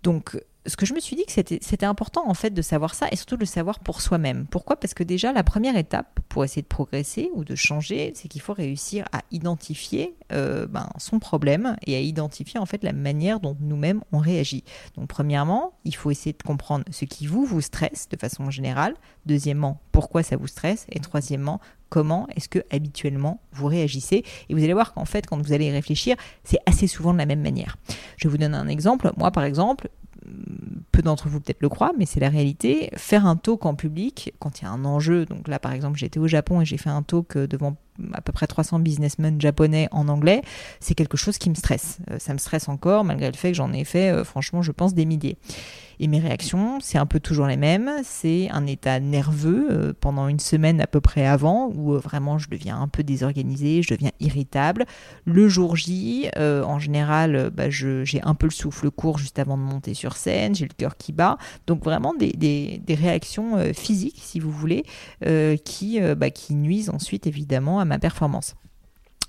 [0.03, 3.07] Donc ce que je me suis dit que c'était important en fait de savoir ça
[3.11, 4.47] et surtout de le savoir pour soi-même.
[4.51, 4.77] Pourquoi?
[4.77, 8.41] Parce que déjà la première étape pour essayer de progresser ou de changer, c'est qu'il
[8.41, 13.41] faut réussir à identifier euh, ben, son problème et à identifier en fait la manière
[13.41, 14.65] dont nous-mêmes on réagit.
[14.97, 18.95] Donc premièrement, il faut essayer de comprendre ce qui vous vous stresse de façon générale.
[19.27, 20.87] Deuxièmement, pourquoi ça vous stresse?
[20.91, 24.25] Et troisièmement, comment est-ce que habituellement vous réagissez?
[24.49, 27.27] Et vous allez voir qu'en fait, quand vous allez réfléchir, c'est assez souvent de la
[27.27, 27.77] même manière.
[28.17, 29.11] Je vous donne un exemple.
[29.17, 29.89] Moi, par exemple,
[30.93, 32.91] peu d'entre vous peut-être le croient, mais c'est la réalité.
[32.97, 35.99] Faire un talk en public, quand il y a un enjeu, donc là par exemple
[35.99, 37.77] j'étais au Japon et j'ai fait un talk devant
[38.13, 40.43] à peu près 300 businessmen japonais en anglais,
[40.81, 41.99] c'est quelque chose qui me stresse.
[42.11, 44.73] Euh, ça me stresse encore, malgré le fait que j'en ai fait, euh, franchement, je
[44.73, 45.37] pense, des milliers.
[46.01, 47.91] Et mes réactions, c'est un peu toujours les mêmes.
[48.05, 52.49] C'est un état nerveux euh, pendant une semaine à peu près avant, où vraiment je
[52.49, 54.85] deviens un peu désorganisé, je deviens irritable.
[55.25, 59.63] Le jour J, en général, bah, j'ai un peu le souffle court juste avant de
[59.63, 61.39] monter sur scène, j'ai le cœur qui bat.
[61.67, 64.85] Donc vraiment des réactions physiques, si vous voulez,
[65.65, 68.55] qui, bah, qui nuisent ensuite évidemment à ma performance.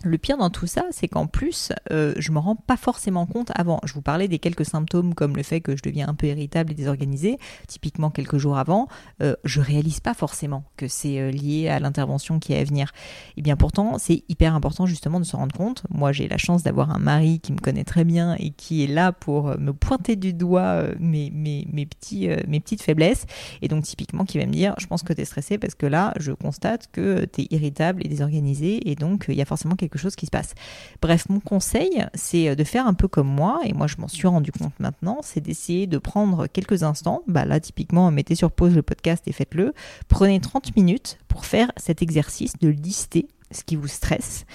[0.05, 3.51] Le pire dans tout ça, c'est qu'en plus, euh, je me rends pas forcément compte
[3.53, 3.81] avant.
[3.83, 6.71] Je vous parlais des quelques symptômes comme le fait que je deviens un peu irritable
[6.71, 8.87] et désorganisé, typiquement quelques jours avant.
[9.21, 12.93] Euh, je réalise pas forcément que c'est euh, lié à l'intervention qui est à venir.
[13.35, 15.83] Et bien pourtant, c'est hyper important justement de se rendre compte.
[15.89, 18.87] Moi, j'ai la chance d'avoir un mari qui me connaît très bien et qui est
[18.87, 23.25] là pour me pointer du doigt mes, petites faiblesses.
[23.61, 25.85] Et donc typiquement, qui va me dire, je pense que tu es stressé parce que
[25.85, 29.75] là, je constate que tu es irritable et désorganisé et donc il y a forcément
[29.75, 30.53] quelque chose qui se passe.
[31.01, 34.27] Bref, mon conseil, c'est de faire un peu comme moi, et moi je m'en suis
[34.27, 38.75] rendu compte maintenant, c'est d'essayer de prendre quelques instants, bah là typiquement mettez sur pause
[38.75, 39.73] le podcast et faites-le,
[40.07, 44.45] prenez 30 minutes pour faire cet exercice de lister ce qui vous stresse.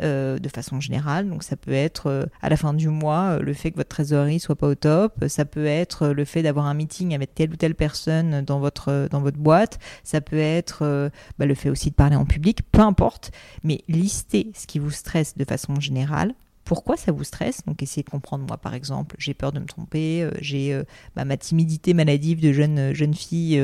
[0.00, 1.28] Euh, de façon générale.
[1.28, 3.90] Donc ça peut être euh, à la fin du mois euh, le fait que votre
[3.90, 7.52] trésorerie soit pas au top, ça peut être le fait d'avoir un meeting avec telle
[7.52, 12.16] ou telle personne dans votre boîte, ça peut être bah, le fait aussi de parler
[12.16, 13.32] en public, peu importe.
[13.64, 17.64] Mais listez ce qui vous stresse de façon générale pourquoi ça vous stresse?
[17.66, 20.84] Donc essayez de comprendre, moi par exemple, j'ai peur de me tromper, euh, j'ai euh,
[21.16, 23.62] bah, ma timidité maladive de jeune, euh, fille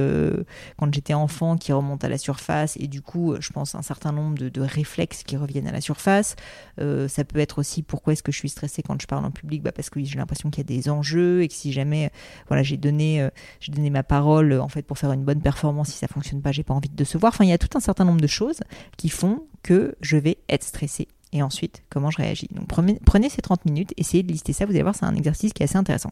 [0.76, 4.12] quand j'étais enfant qui remonte à la surface et du coup je pense un certain
[4.12, 6.34] nombre de, réflexes qui reviennent à la surface.
[6.76, 9.62] ça peut être aussi pourquoi est-ce que je suis stressée quand je parle en public?
[9.62, 12.10] Bah, Parce que j'ai l'impression qu'il y a des enjeux et que si jamais
[12.48, 13.26] voilà, j'ai donné,
[13.60, 16.52] j'ai donné ma parole en fait pour faire une bonne performance, si ça fonctionne pas,
[16.52, 17.32] j'ai pas envie de se voir.
[17.32, 18.60] Enfin, il y a tout un certain nombre de choses
[18.96, 22.48] qui font que je vais être stressée et ensuite comment je réagis.
[22.52, 25.52] Donc prenez, ces 30 minutes, essayez de lister ça, vous allez voir, c'est un exercice
[25.52, 26.10] qui est assez intéressant.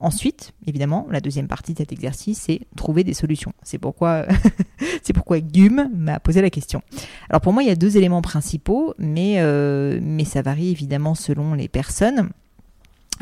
[0.00, 3.52] Ensuite, évidemment, la deuxième partie de cet exercice, c'est trouver des solutions.
[3.62, 4.26] C'est pourquoi,
[5.02, 6.82] c'est pourquoi Gume m'a posé la question.
[7.28, 11.14] Alors pour moi, il y a deux éléments principaux, mais, euh, mais ça varie évidemment
[11.14, 12.30] selon les personnes.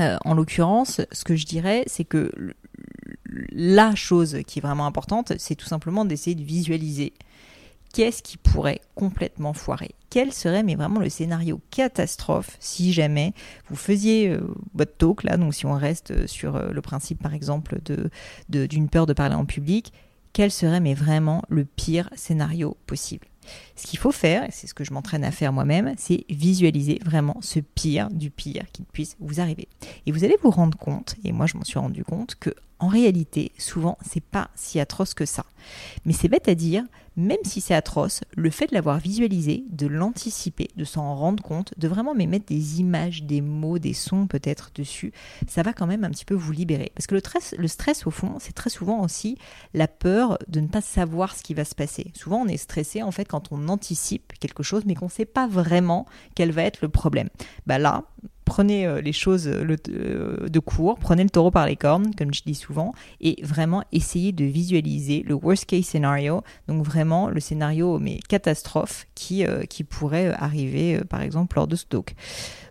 [0.01, 2.33] Euh, en l'occurrence, ce que je dirais, c'est que
[3.51, 7.12] la chose qui est vraiment importante, c'est tout simplement d'essayer de visualiser
[7.94, 9.94] qu'est-ce qui pourrait complètement foirer?
[10.11, 13.33] Quel serait mais vraiment le scénario catastrophe si jamais
[13.70, 14.40] vous faisiez euh,
[14.74, 18.11] votre talk là, donc si on reste euh, sur euh, le principe par exemple de
[18.48, 19.92] d'une peur de parler en public,
[20.33, 23.28] quel serait mais vraiment le pire scénario possible?
[23.76, 26.98] Ce qu'il faut faire, et c'est ce que je m'entraîne à faire moi-même, c'est visualiser
[27.04, 29.68] vraiment ce pire du pire qui puisse vous arriver.
[30.07, 32.50] Et vous allez vous rendre compte, et moi je m'en suis rendu compte, que
[32.85, 35.47] en réalité, souvent, c'est pas si atroce que ça.
[36.05, 36.85] Mais c'est bête à dire,
[37.16, 41.73] même si c'est atroce, le fait de l'avoir visualisé, de l'anticiper, de s'en rendre compte,
[41.79, 45.14] de vraiment mettre des images, des mots, des sons peut-être dessus,
[45.49, 46.92] ça va quand même un petit peu vous libérer.
[46.94, 49.38] Parce que le stress, le stress au fond, c'est très souvent aussi
[49.73, 52.12] la peur de ne pas savoir ce qui va se passer.
[52.12, 55.25] Souvent, on est stressé en fait quand on anticipe quelque chose, mais qu'on ne sait
[55.25, 57.31] pas vraiment quel va être le problème.
[57.66, 58.05] Bah là,
[58.44, 62.33] prenez euh, les choses euh, euh, de court, prenez le taureau par les cornes, comme
[62.33, 67.40] je dis souvent, et vraiment essayez de visualiser le worst case scenario, donc vraiment le
[67.40, 69.44] scénario mais catastrophe qui,
[69.88, 72.14] pourrait arriver par exemple lors de talk.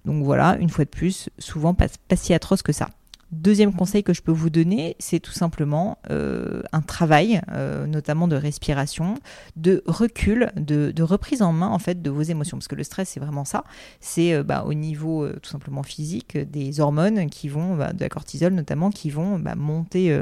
[0.06, 2.90] Donc voilà, une fois de plus, souvent pas si atroce que ça.
[3.34, 8.28] Deuxième conseil que je peux vous donner, c'est tout simplement euh, un travail, euh, notamment
[8.28, 9.16] de respiration,
[9.56, 13.10] de recul, de, reprise en main en fait de vos émotions, parce que le stress
[13.10, 13.64] c'est vraiment ça.
[14.02, 18.10] C'est euh, bah, au niveau tout simplement physique des hormones qui vont, bah, de la
[18.10, 20.22] cortisol notamment, qui vont bah, monter,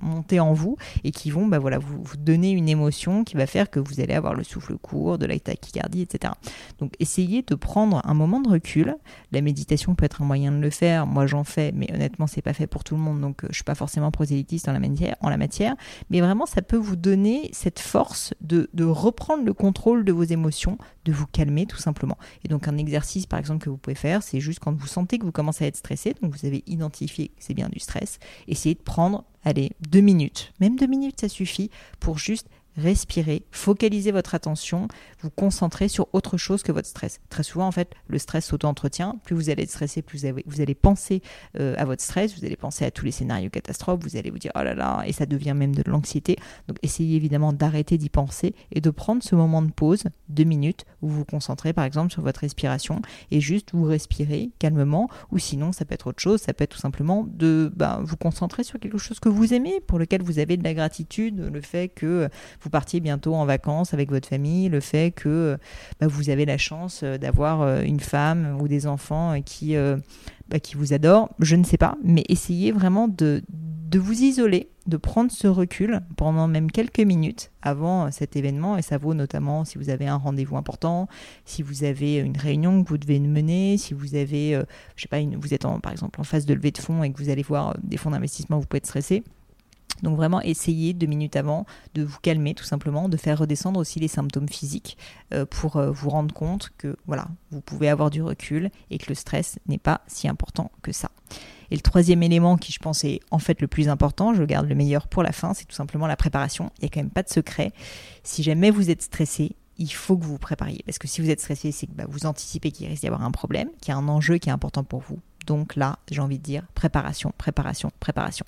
[0.00, 3.70] monter en vous et qui vont voilà vous, vous, donner une émotion qui va faire
[3.70, 6.32] que vous allez avoir le souffle court, de la tachycardie, etc.
[6.78, 8.94] Donc essayez de prendre un moment de recul.
[9.32, 11.08] La méditation peut être un moyen de le faire.
[11.08, 13.56] Moi j'en fais, mais honnêtement c'est pas fait pour tout le monde, donc euh, je
[13.56, 15.76] suis pas forcément prosélytiste en la matière, en la matière,
[16.10, 20.24] mais vraiment ça peut vous donner cette force de, de reprendre le contrôle de vos
[20.24, 22.18] émotions, de vous calmer tout simplement.
[22.44, 25.18] Et donc un exercice par exemple que vous pouvez faire, c'est juste quand vous sentez
[25.18, 28.18] que vous commencez à être stressé, donc vous avez identifié que c'est bien du stress,
[28.48, 34.12] essayez de prendre, allez, deux minutes, même deux minutes ça suffit pour juste respirez, focalisez
[34.12, 34.88] votre attention,
[35.20, 37.20] vous concentrez sur autre chose que votre stress.
[37.28, 39.20] Très souvent, en fait, le stress s'auto-entretient.
[39.24, 41.22] Plus vous allez être stressé, plus vous, allez penser
[41.58, 44.38] euh, à votre stress, vous allez penser à tous les scénarios catastrophes, vous allez vous
[44.38, 46.36] dire oh là là, et ça devient même de l'anxiété.
[46.68, 50.84] Donc, essayez évidemment d'arrêter d'y penser et de prendre ce moment de pause, deux minutes,
[51.02, 55.08] où vous vous concentrez par exemple sur votre respiration et juste vous respirez calmement.
[55.30, 58.16] Ou sinon, ça peut être autre chose, ça peut être tout simplement de ben, vous
[58.16, 61.60] concentrer sur quelque chose que vous aimez, pour lequel vous avez de la gratitude, le
[61.60, 62.28] fait que
[62.62, 65.58] vous partiez bientôt en vacances avec votre famille, le fait que
[66.00, 69.96] bah, vous avez la chance euh, d'avoir euh, une femme ou des enfants qui, euh,
[70.48, 74.70] bah, qui vous adorent, je ne sais pas, mais essayez vraiment de, de vous isoler,
[74.86, 79.64] de prendre ce recul pendant même quelques minutes avant cet événement, et ça vaut notamment
[79.64, 81.08] si vous avez un rendez-vous important,
[81.44, 84.60] si vous avez une réunion que vous devez mener, si vous avez,
[84.96, 87.18] je sais pas, vous êtes par exemple en phase de levée de fonds et que
[87.22, 89.22] vous allez voir des fonds d'investissement, vous pouvez être stressé.
[90.02, 94.00] Donc vraiment essayez deux minutes avant de vous calmer tout simplement, de faire redescendre aussi
[94.00, 94.96] les symptômes physiques
[95.32, 99.06] euh, pour euh, vous rendre compte que voilà, vous pouvez avoir du recul et que
[99.08, 101.10] le stress n'est pas si important que ça.
[101.70, 104.68] Et le troisième élément qui je pense est en fait le plus important, je garde
[104.68, 106.70] le meilleur pour la fin, c'est tout simplement la préparation.
[106.78, 107.72] Il n'y a quand même pas de secret.
[108.24, 110.82] Si jamais vous êtes stressé, il faut que vous vous prépariez.
[110.84, 113.22] Parce que si vous êtes stressé, c'est que bah, vous anticipez qu'il risque d'y avoir
[113.22, 115.18] un problème, qu'il y a un enjeu qui est important pour vous.
[115.46, 118.44] Donc là, j'ai envie de dire préparation, préparation, préparation.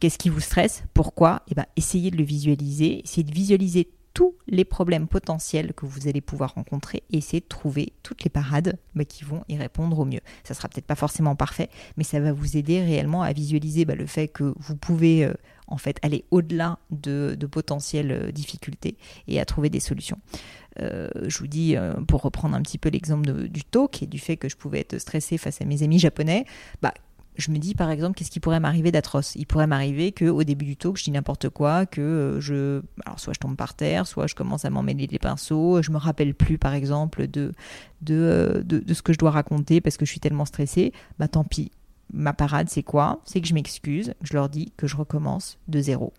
[0.00, 4.34] Qu'est-ce qui vous stresse Pourquoi Eh ben, essayez de le visualiser, essayez de visualiser tous
[4.46, 8.78] les problèmes potentiels que vous allez pouvoir rencontrer et essayer de trouver toutes les parades
[8.94, 10.22] bah, qui vont y répondre au mieux.
[10.42, 13.94] Ça sera peut-être pas forcément parfait, mais ça va vous aider réellement à visualiser bah,
[13.94, 15.34] le fait que vous pouvez euh,
[15.66, 18.96] en fait aller au-delà de, potentielles euh, difficultés
[19.28, 20.18] et à trouver des solutions.
[20.80, 21.76] Euh, je vous dis,
[22.08, 24.98] pour reprendre un petit peu l'exemple du talk et du fait que je pouvais être
[24.98, 26.46] stressée face à mes amis japonais,
[26.80, 26.94] bah,
[27.36, 29.34] je me dis par exemple qu'est-ce qui pourrait m'arriver d'atroce?
[29.36, 32.82] Il pourrait m'arriver que au début du talk je dis n'importe quoi, que euh, je
[33.04, 35.98] alors soit je tombe par terre, soit je commence à m'emmêler les pinceaux, je me
[35.98, 37.52] rappelle plus par exemple de
[38.10, 40.92] euh, de, de ce que je dois raconter parce que je suis tellement stressée.
[41.18, 41.70] Bah tant pis.
[42.12, 43.20] Ma parade c'est quoi?
[43.24, 46.12] C'est que je m'excuse, je leur dis que je recommence de zéro.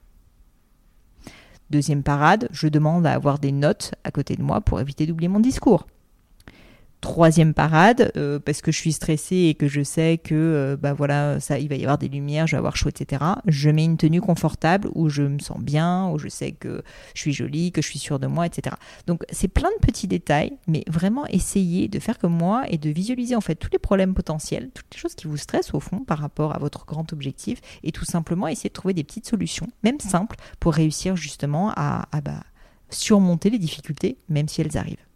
[1.69, 5.27] Deuxième parade, je demande à avoir des notes à côté de moi pour éviter d'oublier
[5.27, 5.85] mon discours
[7.01, 10.93] troisième parade euh, parce que je suis stressée et que je sais que euh, bah
[10.93, 13.85] voilà ça il va y avoir des lumières je vais avoir chaud etc je mets
[13.85, 16.81] une tenue confortable où je me sens bien où je sais que
[17.13, 20.07] je suis jolie que je suis sûre de moi etc donc c'est plein de petits
[20.07, 23.79] détails mais vraiment essayez de faire comme moi et de visualiser en fait tous les
[23.79, 27.13] problèmes potentiels toutes les choses qui vous stressent au fond par rapport à votre grand
[27.13, 31.71] objectif et tout simplement essayer de trouver des petites solutions même simples pour réussir justement
[31.75, 32.43] à, à bah,
[32.89, 35.06] surmonter les difficultés même si elles arrivent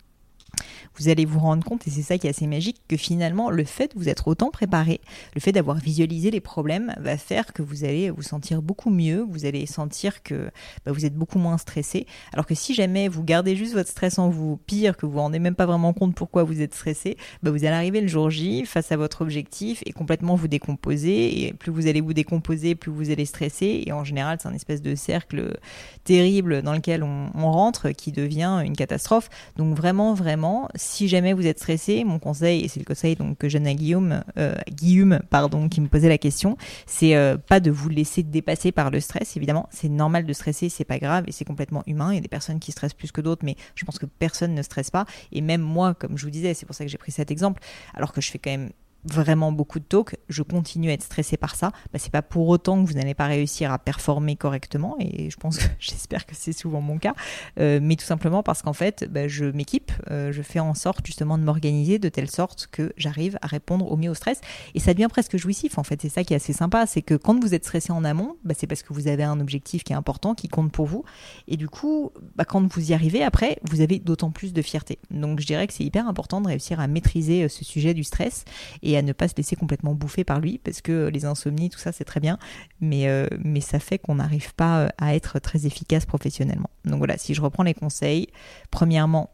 [0.95, 3.63] vous allez vous rendre compte, et c'est ça qui est assez magique, que finalement, le
[3.63, 5.01] fait de vous être autant préparé,
[5.35, 9.25] le fait d'avoir visualisé les problèmes, va faire que vous allez vous sentir beaucoup mieux,
[9.29, 10.51] vous allez sentir que
[10.85, 12.05] bah, vous êtes beaucoup moins stressé.
[12.33, 15.19] Alors que si jamais vous gardez juste votre stress en vous, pire, que vous vous
[15.19, 18.29] rendez même pas vraiment compte pourquoi vous êtes stressé, bah, vous allez arriver le jour
[18.29, 21.45] J face à votre objectif et complètement vous décomposer.
[21.45, 23.83] Et plus vous allez vous décomposer, plus vous allez stresser.
[23.85, 25.57] Et en général, c'est un espèce de cercle
[26.03, 29.29] terrible dans lequel on, on rentre qui devient une catastrophe.
[29.57, 33.37] Donc vraiment, vraiment, si jamais vous êtes stressé, mon conseil, et c'est le conseil donc,
[33.37, 37.37] que je donne à Guillaume, euh, Guillaume pardon, qui me posait la question, c'est euh,
[37.37, 39.37] pas de vous laisser dépasser par le stress.
[39.37, 42.11] Évidemment, c'est normal de stresser, c'est pas grave et c'est complètement humain.
[42.11, 44.55] Il y a des personnes qui stressent plus que d'autres, mais je pense que personne
[44.55, 45.05] ne stresse pas.
[45.31, 47.61] Et même moi, comme je vous disais, c'est pour ça que j'ai pris cet exemple,
[47.93, 48.71] alors que je fais quand même
[49.05, 52.47] vraiment beaucoup de talk, je continue à être stressé par ça, bah, c'est pas pour
[52.49, 56.53] autant que vous n'allez pas réussir à performer correctement, et je pense j'espère que c'est
[56.53, 57.13] souvent mon cas,
[57.59, 61.05] euh, mais tout simplement parce qu'en fait, bah, je m'équipe, euh, je fais en sorte
[61.05, 64.41] justement de m'organiser de telle sorte que j'arrive à répondre au mieux au stress,
[64.75, 67.15] et ça devient presque jouissif en fait, c'est ça qui est assez sympa, c'est que
[67.15, 69.93] quand vous êtes stressé en amont, bah, c'est parce que vous avez un objectif qui
[69.93, 71.03] est important, qui compte pour vous,
[71.47, 74.99] et du coup, bah, quand vous y arrivez après, vous avez d'autant plus de fierté.
[75.09, 78.03] Donc je dirais que c'est hyper important de réussir à maîtriser euh, ce sujet du
[78.03, 78.45] stress,
[78.91, 81.79] et à ne pas se laisser complètement bouffer par lui parce que les insomnies, tout
[81.79, 82.37] ça, c'est très bien,
[82.79, 86.69] mais, euh, mais ça fait qu'on n'arrive pas euh, à être très efficace professionnellement.
[86.85, 88.27] Donc voilà, si je reprends les conseils,
[88.69, 89.31] premièrement,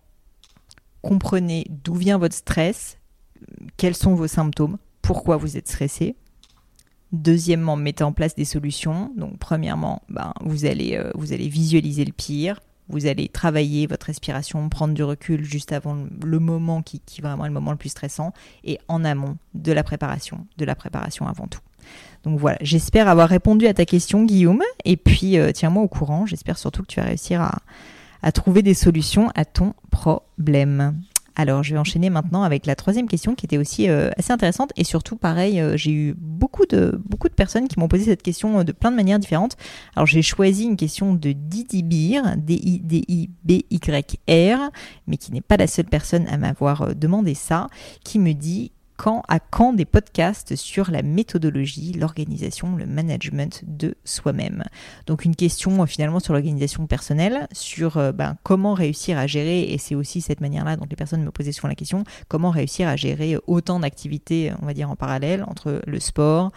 [1.02, 2.98] comprenez d'où vient votre stress,
[3.78, 6.16] quels sont vos symptômes, pourquoi vous êtes stressé.
[7.14, 9.14] Deuxièmement, mettez en place des solutions.
[9.16, 12.60] Donc, premièrement, ben, vous, allez, euh, vous allez visualiser le pire.
[12.90, 17.46] Vous allez travailler votre respiration, prendre du recul juste avant le moment qui, qui vraiment
[17.46, 21.28] est le moment le plus stressant et en amont de la préparation, de la préparation
[21.28, 21.60] avant tout.
[22.24, 26.26] Donc voilà, j'espère avoir répondu à ta question Guillaume, et puis euh, tiens-moi au courant,
[26.26, 27.60] j'espère surtout que tu vas réussir à,
[28.22, 31.02] à trouver des solutions à ton problème.
[31.40, 34.74] Alors, je vais enchaîner maintenant avec la troisième question qui était aussi euh, assez intéressante
[34.76, 38.24] et surtout, pareil, euh, j'ai eu beaucoup de, beaucoup de personnes qui m'ont posé cette
[38.24, 39.56] question euh, de plein de manières différentes.
[39.96, 43.30] Alors, j'ai choisi une question de Didi Beer, D-I-D-I-B-Y-R,
[45.06, 47.68] mais qui n'est pas la seule personne à m'avoir demandé ça,
[48.04, 53.96] qui me dit quand à quand des podcasts sur la méthodologie, l'organisation, le management de
[54.04, 54.64] soi-même.
[55.06, 59.62] Donc une question euh, finalement sur l'organisation personnelle, sur euh, ben, comment réussir à gérer,
[59.62, 62.88] et c'est aussi cette manière-là dont les personnes me posaient souvent la question, comment réussir
[62.88, 66.52] à gérer autant d'activités, on va dire en parallèle, entre le sport,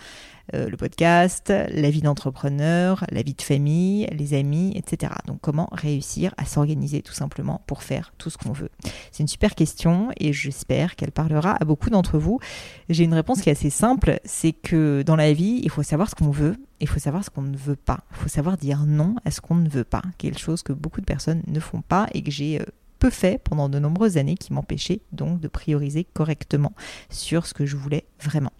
[0.54, 5.12] euh, le podcast, la vie d'entrepreneur, la vie de famille, les amis, etc.
[5.26, 8.70] Donc comment réussir à s'organiser tout simplement pour faire tout ce qu'on veut?
[9.12, 12.40] C'est une super question et j'espère qu'elle parlera à beaucoup d'entre vous.
[12.88, 16.08] J'ai une réponse qui est assez simple, c'est que dans la vie, il faut savoir
[16.10, 18.00] ce qu'on veut, il faut savoir ce qu'on ne veut pas.
[18.12, 21.00] Il faut savoir dire non à ce qu'on ne veut pas, quelque chose que beaucoup
[21.00, 22.64] de personnes ne font pas et que j'ai euh,
[23.00, 26.72] peu fait pendant de nombreuses années qui m'empêchait donc de prioriser correctement
[27.08, 28.52] sur ce que je voulais vraiment.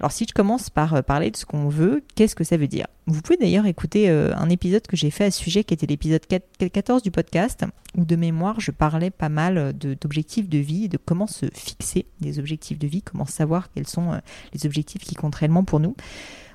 [0.00, 2.68] Alors si je commence par euh, parler de ce qu'on veut, qu'est-ce que ça veut
[2.68, 2.86] dire?
[3.06, 5.86] Vous pouvez d'ailleurs écouter euh, un épisode que j'ai fait à ce sujet qui était
[5.86, 7.64] l'épisode 14 du podcast,
[7.96, 12.06] où de mémoire je parlais pas mal euh, d'objectifs de, vie, de comment se fixer
[12.20, 14.20] des objectifs de vie, comment savoir quels sont
[14.52, 15.96] les objectifs qui comptent réellement pour nous.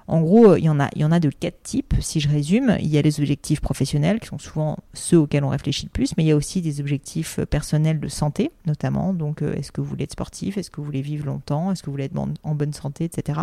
[0.08, 1.96] En gros, il y en a, il y en a de quatre types.
[2.02, 5.50] Si je résume, il y a les objectifs professionnels qui sont souvent ceux auxquels on
[5.50, 9.14] réfléchit le plus, mais il y a aussi des objectifs personnels de santé, notamment.
[9.14, 10.58] Donc, euh, est-ce que vous voulez être sportif?
[10.58, 11.72] Est-ce que vous voulez vivre longtemps?
[11.72, 13.40] Est-ce que vous voulez être en bonne santé, etc.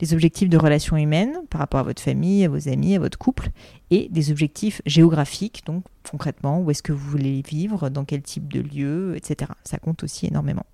[0.00, 3.18] Les objectifs de relations humaines par rapport à votre famille, à vos amis, à votre
[3.18, 3.50] couple,
[3.90, 8.52] et des objectifs géographiques, donc concrètement, où est-ce que vous voulez vivre, dans quel type
[8.52, 9.52] de lieu, etc.
[9.64, 10.66] Ça compte aussi énormément.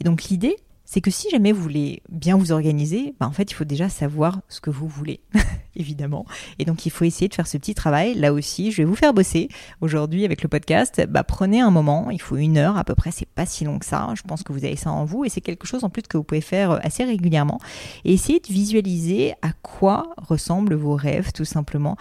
[0.00, 3.50] Et donc l'idée, c'est que si jamais vous voulez bien vous organiser, bah en fait,
[3.50, 5.20] il faut déjà savoir ce que vous voulez,
[5.76, 6.24] évidemment.
[6.60, 8.14] Et donc, il faut essayer de faire ce petit travail.
[8.14, 9.48] Là aussi, je vais vous faire bosser
[9.80, 11.04] aujourd'hui avec le podcast.
[11.08, 13.80] Bah, prenez un moment, il faut une heure à peu près, c'est pas si long
[13.80, 14.08] que ça.
[14.16, 16.16] Je pense que vous avez ça en vous et c'est quelque chose en plus que
[16.16, 17.58] vous pouvez faire euh, assez régulièrement.
[18.04, 21.96] Et essayez de visualiser à quoi ressemblent vos rêves, tout simplement.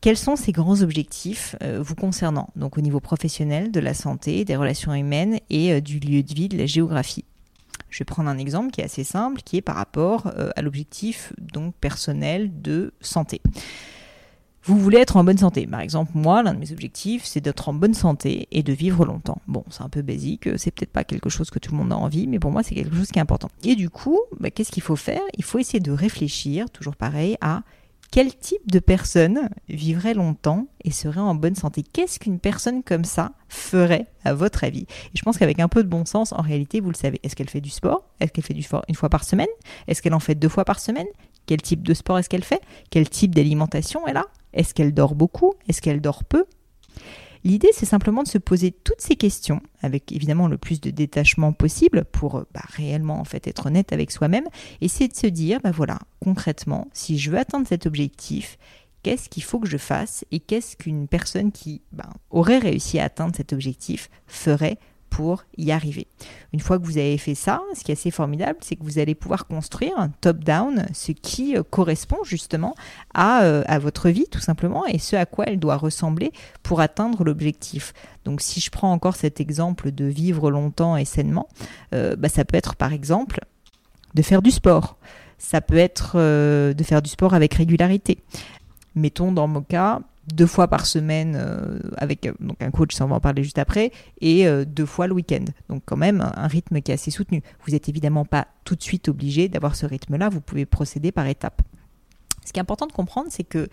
[0.00, 4.44] Quels sont ces grands objectifs euh, vous concernant, donc au niveau professionnel, de la santé,
[4.44, 7.24] des relations humaines et euh, du lieu de vie, de la géographie
[7.94, 10.62] je vais prendre un exemple qui est assez simple, qui est par rapport euh, à
[10.62, 13.40] l'objectif donc personnel de santé.
[14.64, 15.64] Vous voulez être en bonne santé.
[15.68, 19.04] Par exemple, moi, l'un de mes objectifs, c'est d'être en bonne santé et de vivre
[19.04, 19.40] longtemps.
[19.46, 21.96] Bon, c'est un peu basique, c'est peut-être pas quelque chose que tout le monde a
[21.96, 23.48] envie, mais pour moi, c'est quelque chose qui est important.
[23.62, 25.22] Et du coup, bah, qu'est-ce qu'il faut faire?
[25.38, 27.62] Il faut essayer de réfléchir, toujours pareil, à
[28.14, 31.82] quel type de personne vivrait longtemps et serait en bonne santé?
[31.82, 34.82] Qu'est-ce qu'une personne comme ça ferait, à votre avis?
[34.82, 37.18] Et je pense qu'avec un peu de bon sens, en réalité, vous le savez.
[37.24, 38.04] Est-ce qu'elle fait du sport?
[38.20, 39.48] Est-ce qu'elle fait du sport une fois par semaine?
[39.88, 41.08] Est-ce qu'elle en fait deux fois par semaine?
[41.46, 42.60] Quel type de sport est-ce qu'elle fait?
[42.88, 44.26] Quel type d'alimentation elle a?
[44.52, 45.54] Est-ce qu'elle dort beaucoup?
[45.68, 46.44] Est-ce qu'elle dort peu?
[47.44, 51.52] L'idée, c'est simplement de se poser toutes ces questions, avec évidemment le plus de détachement
[51.52, 54.48] possible pour bah, réellement en fait être honnête avec soi-même,
[54.80, 58.56] et c'est de se dire, bah voilà, concrètement, si je veux atteindre cet objectif,
[59.02, 63.04] qu'est-ce qu'il faut que je fasse et qu'est-ce qu'une personne qui bah, aurait réussi à
[63.04, 64.78] atteindre cet objectif ferait
[65.14, 66.08] pour y arriver.
[66.52, 68.98] Une fois que vous avez fait ça, ce qui est assez formidable, c'est que vous
[68.98, 72.74] allez pouvoir construire un top-down, ce qui euh, correspond justement
[73.14, 76.32] à, euh, à, votre vie tout simplement et ce à quoi elle doit ressembler
[76.64, 77.92] pour atteindre l'objectif.
[78.24, 81.48] Donc si je prends encore cet exemple de vivre longtemps et sainement,
[81.94, 83.38] euh, bah, ça peut être par exemple
[84.14, 84.96] de faire du sport.
[85.38, 88.18] Ça peut être de faire du sport avec régularité.
[88.96, 90.00] Mettons dans mon cas,
[90.32, 93.58] deux fois par semaine euh, avec euh, un coach, ça on va en parler juste
[93.58, 95.44] après, et euh, deux fois le week-end.
[95.68, 97.42] Donc quand même un rythme qui est assez soutenu.
[97.64, 101.26] Vous n'êtes évidemment pas tout de suite obligé d'avoir ce rythme-là, vous pouvez procéder par
[101.26, 101.62] étapes.
[102.44, 103.68] Ce qui est important de comprendre, c'est que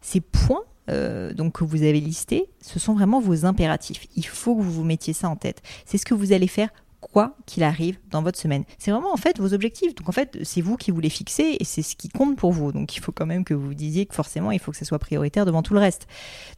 [0.00, 4.06] ces points que vous avez listés, ce sont vraiment vos impératifs.
[4.14, 5.60] Il faut que vous vous mettiez ça en tête.
[5.84, 6.68] C'est ce que vous allez faire
[7.12, 8.64] quoi qu'il arrive dans votre semaine.
[8.78, 9.94] C'est vraiment en fait vos objectifs.
[9.94, 12.52] Donc en fait, c'est vous qui vous les fixez et c'est ce qui compte pour
[12.52, 12.72] vous.
[12.72, 14.98] Donc il faut quand même que vous disiez que forcément, il faut que ça soit
[14.98, 16.06] prioritaire devant tout le reste.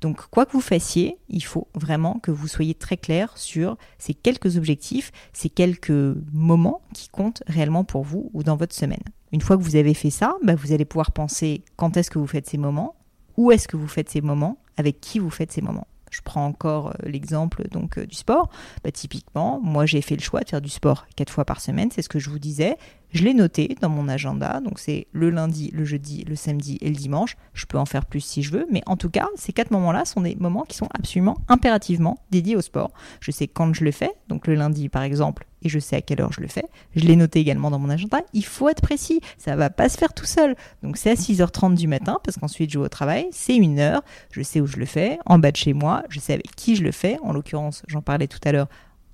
[0.01, 4.15] Donc quoi que vous fassiez, il faut vraiment que vous soyez très clair sur ces
[4.15, 9.03] quelques objectifs, ces quelques moments qui comptent réellement pour vous ou dans votre semaine.
[9.33, 12.19] Une fois que vous avez fait ça, bah, vous allez pouvoir penser quand est-ce que
[12.19, 12.97] vous faites ces moments,
[13.37, 16.47] où est-ce que vous faites ces moments, avec qui vous faites ces moments je prends
[16.47, 18.51] encore euh, l'exemple donc euh, du sport.
[18.85, 21.91] Bah, typiquement, moi j'ai fait le choix de faire du sport quatre fois par semaine,
[21.93, 22.77] c'est ce que je vous disais.
[23.11, 26.91] Je l'ai noté dans mon agenda, donc c'est le lundi, le jeudi, le samedi et
[26.91, 27.37] le dimanche.
[27.55, 30.05] Je peux en faire plus si je veux, mais en tout cas, ces quatre moments-là
[30.05, 32.91] sont des moments qui sont absolument impérativement dédiés au sport.
[33.21, 36.03] Je sais quand je le fais, donc le lundi par exemple, et je sais à
[36.03, 36.65] quelle heure je le fais.
[36.95, 38.19] Je l'ai noté également dans mon agenda.
[38.33, 39.21] Il faut être précis.
[39.39, 40.55] Ça va pas se faire tout seul.
[40.83, 43.29] Donc c'est à 6h30 du matin parce qu'ensuite je vais au travail.
[43.33, 44.03] C'est une heure.
[44.31, 46.03] Je sais où je le fais, en bas de chez moi.
[46.09, 47.19] Je sais avec qui je le fais.
[47.23, 48.69] En l'occurrence, j'en parlais tout à l'heure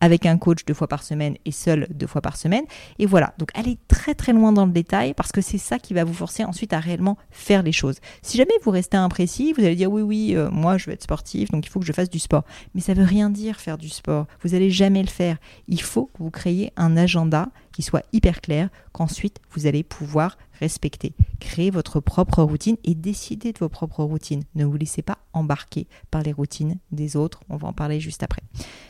[0.05, 2.65] avec un coach deux fois par semaine et seul deux fois par semaine.
[2.99, 5.95] Et voilà, donc allez très très loin dans le détail parce que c'est ça qui
[5.95, 7.97] va vous forcer ensuite à réellement faire les choses.
[8.21, 11.05] Si jamais vous restez imprécis, vous allez dire oui oui, euh, moi je veux être
[11.05, 12.45] sportif, donc il faut que je fasse du sport.
[12.75, 14.27] Mais ça veut rien dire faire du sport.
[14.43, 15.39] Vous n'allez jamais le faire.
[15.69, 20.39] Il faut que vous créiez un agenda qui soit hyper clair, qu'ensuite vous allez pouvoir
[20.61, 21.13] respecter.
[21.41, 24.45] Créer votre propre routine et décider de vos propres routines.
[24.55, 27.41] Ne vous laissez pas embarquer par les routines des autres.
[27.49, 28.43] On va en parler juste après.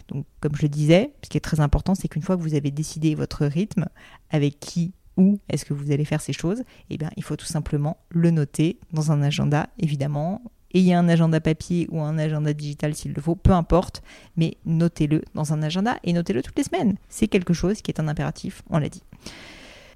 [0.09, 2.55] Donc, comme je le disais, ce qui est très important, c'est qu'une fois que vous
[2.55, 3.87] avez décidé votre rythme,
[4.31, 7.47] avec qui où est-ce que vous allez faire ces choses, eh bien, il faut tout
[7.47, 10.43] simplement le noter dans un agenda, évidemment.
[10.75, 14.03] Ayez un agenda papier ou un agenda digital s'il le faut, peu importe,
[14.37, 16.97] mais notez-le dans un agenda et notez-le toutes les semaines.
[17.09, 19.03] C'est quelque chose qui est un impératif, on l'a dit.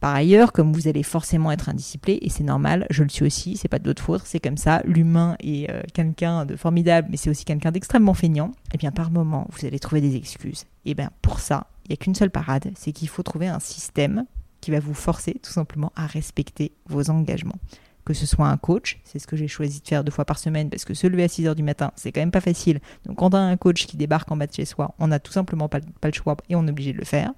[0.00, 3.56] Par ailleurs, comme vous allez forcément être indiscipliné, et c'est normal, je le suis aussi,
[3.56, 7.16] c'est pas de votre faute, c'est comme ça, l'humain est euh, quelqu'un de formidable, mais
[7.16, 10.66] c'est aussi quelqu'un d'extrêmement feignant, et eh bien par moment, vous allez trouver des excuses.
[10.84, 13.48] Et eh bien pour ça, il n'y a qu'une seule parade, c'est qu'il faut trouver
[13.48, 14.24] un système
[14.60, 17.58] qui va vous forcer tout simplement à respecter vos engagements
[18.08, 20.38] que ce soit un coach, c'est ce que j'ai choisi de faire deux fois par
[20.38, 22.80] semaine parce que se lever à 6 heures du matin, c'est quand même pas facile.
[23.04, 25.18] Donc quand on a un coach qui débarque en bas de chez soi, on n'a
[25.18, 27.32] tout simplement pas, le choix et on est obligé de le faire.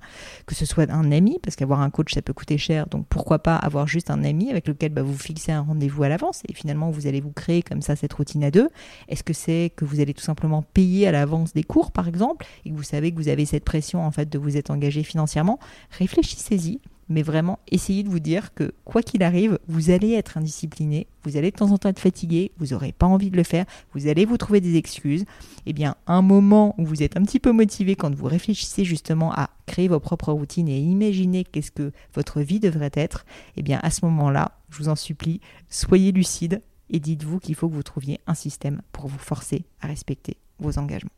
[0.46, 3.40] Que ce soit un ami, parce qu'avoir un coach ça peut coûter cher, donc pourquoi
[3.40, 6.54] pas avoir juste un ami avec lequel bah, vous fixez un rendez-vous à l'avance et
[6.54, 8.68] finalement vous allez vous créer comme ça cette routine à deux.
[9.08, 12.46] Est-ce que c'est que vous allez tout simplement payer à l'avance des cours par exemple
[12.64, 15.02] et que vous savez que vous avez cette pression en fait de vous être engagé
[15.02, 15.58] financièrement?
[15.98, 16.80] Réfléchissez-y
[17.10, 21.36] mais vraiment essayez de vous dire que quoi qu'il arrive, vous allez être indiscipliné, vous
[21.36, 24.06] allez de temps en temps être fatigué, vous n'aurez pas envie de le faire, vous
[24.06, 25.24] allez vous trouver des excuses.
[25.66, 29.32] Eh bien, un moment où vous êtes un petit peu motivé quand vous réfléchissez justement
[29.32, 33.80] à créer vos propres routines et imaginer qu'est-ce que votre vie devrait être, eh bien,
[33.82, 37.82] à ce moment-là, je vous en supplie, soyez lucide et dites-vous qu'il faut que vous
[37.82, 41.10] trouviez un système pour vous forcer à respecter vos engagements.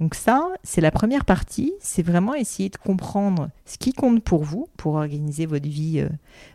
[0.00, 4.44] Donc ça, c'est la première partie, c'est vraiment essayer de comprendre ce qui compte pour
[4.44, 6.08] vous, pour organiser votre vie, euh,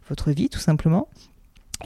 [0.08, 1.10] votre vie tout simplement,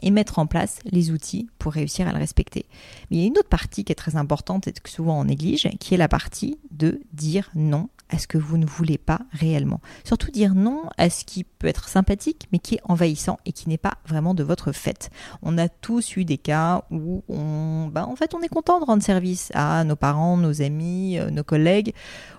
[0.03, 2.65] et mettre en place les outils pour réussir à le respecter.
[3.09, 5.25] Mais il y a une autre partie qui est très importante et que souvent on
[5.25, 9.19] néglige, qui est la partie de dire non à ce que vous ne voulez pas
[9.31, 9.81] réellement.
[10.03, 13.69] Surtout dire non à ce qui peut être sympathique mais qui est envahissant et qui
[13.69, 15.09] n'est pas vraiment de votre fait.
[15.41, 18.85] On a tous eu des cas où on, bah, en fait, on est content de
[18.85, 21.93] rendre service à nos parents, nos amis, euh, nos collègues.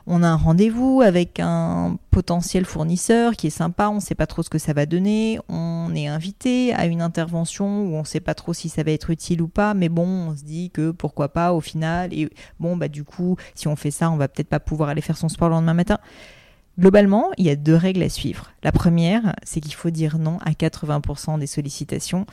[0.07, 4.27] On a un rendez-vous avec un potentiel fournisseur qui est sympa, on ne sait pas
[4.27, 5.39] trop ce que ça va donner.
[5.49, 8.91] On est invité à une intervention où on ne sait pas trop si ça va
[8.91, 12.13] être utile ou pas, mais bon, on se dit que pourquoi pas au final.
[12.13, 12.29] Et
[12.61, 15.17] bon, bah du coup, si on fait ça, on va peut-être pas pouvoir aller faire
[15.19, 15.99] son sport le lendemain matin.
[16.79, 18.53] Globalement, il y a deux règles à suivre.
[18.63, 22.25] La première, c'est qu'il faut dire non à 80% des sollicitations.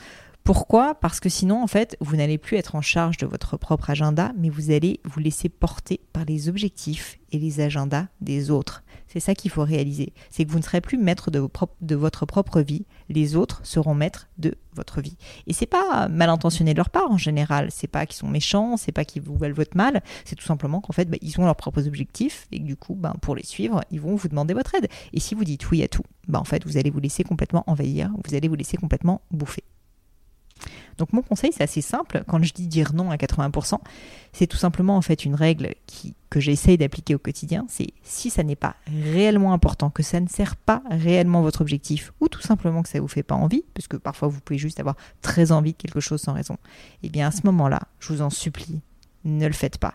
[0.44, 0.94] Pourquoi?
[0.94, 4.32] Parce que sinon, en fait, vous n'allez plus être en charge de votre propre agenda,
[4.38, 8.84] mais vous allez vous laisser porter par les objectifs et les agendas des autres.
[9.16, 10.12] C'est ça qu'il faut réaliser.
[10.28, 12.84] C'est que vous ne serez plus maître de, votre propre vie.
[13.08, 15.16] Les autres seront maîtres de votre vie.
[15.46, 17.68] Et c'est pas mal intentionné de leur part en général.
[17.70, 20.02] C'est pas qu'ils sont méchants, c'est pas qu'ils vous veulent votre mal.
[20.26, 22.94] C'est tout simplement qu'en fait, bah, ils ont leurs propres objectifs et que du coup,
[22.94, 24.88] bah, pour les suivre, ils vont vous demander votre aide.
[25.14, 27.64] Et si vous dites oui à tout, bah, en fait, vous allez vous laisser complètement
[27.68, 28.12] envahir.
[28.26, 29.64] Vous allez vous laisser complètement bouffer.
[30.98, 32.24] Donc mon conseil, c'est assez simple.
[32.26, 33.78] Quand je dis dire non à 80%,
[34.32, 35.74] c'est tout simplement en fait une règle
[36.30, 37.66] que j'essaye d'appliquer au quotidien.
[37.68, 42.12] C'est si ça n'est pas réellement important, que ça ne sert pas réellement votre objectif,
[42.20, 44.80] ou tout simplement que ça vous fait pas envie, parce que parfois vous pouvez juste
[44.80, 46.56] avoir très envie de quelque chose sans raison.
[47.02, 48.80] Eh bien à ce moment-là, je vous en supplie,
[49.24, 49.94] ne le faites pas.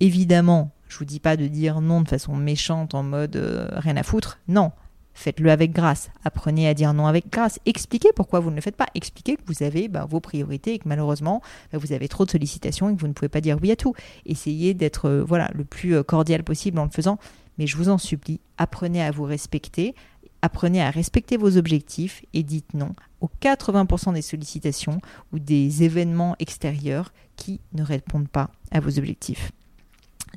[0.00, 3.96] Évidemment, je vous dis pas de dire non de façon méchante en mode euh, rien
[3.96, 4.38] à foutre.
[4.48, 4.72] Non,
[5.14, 6.10] Faites-le avec grâce.
[6.24, 7.58] Apprenez à dire non avec grâce.
[7.66, 8.86] Expliquez pourquoi vous ne le faites pas.
[8.94, 11.42] Expliquez que vous avez bah, vos priorités et que malheureusement
[11.72, 13.76] bah, vous avez trop de sollicitations et que vous ne pouvez pas dire oui à
[13.76, 13.94] tout.
[14.26, 17.18] Essayez d'être euh, voilà le plus euh, cordial possible en le faisant.
[17.58, 19.94] Mais je vous en supplie, apprenez à vous respecter,
[20.40, 25.00] apprenez à respecter vos objectifs et dites non aux 80% des sollicitations
[25.32, 29.52] ou des événements extérieurs qui ne répondent pas à vos objectifs.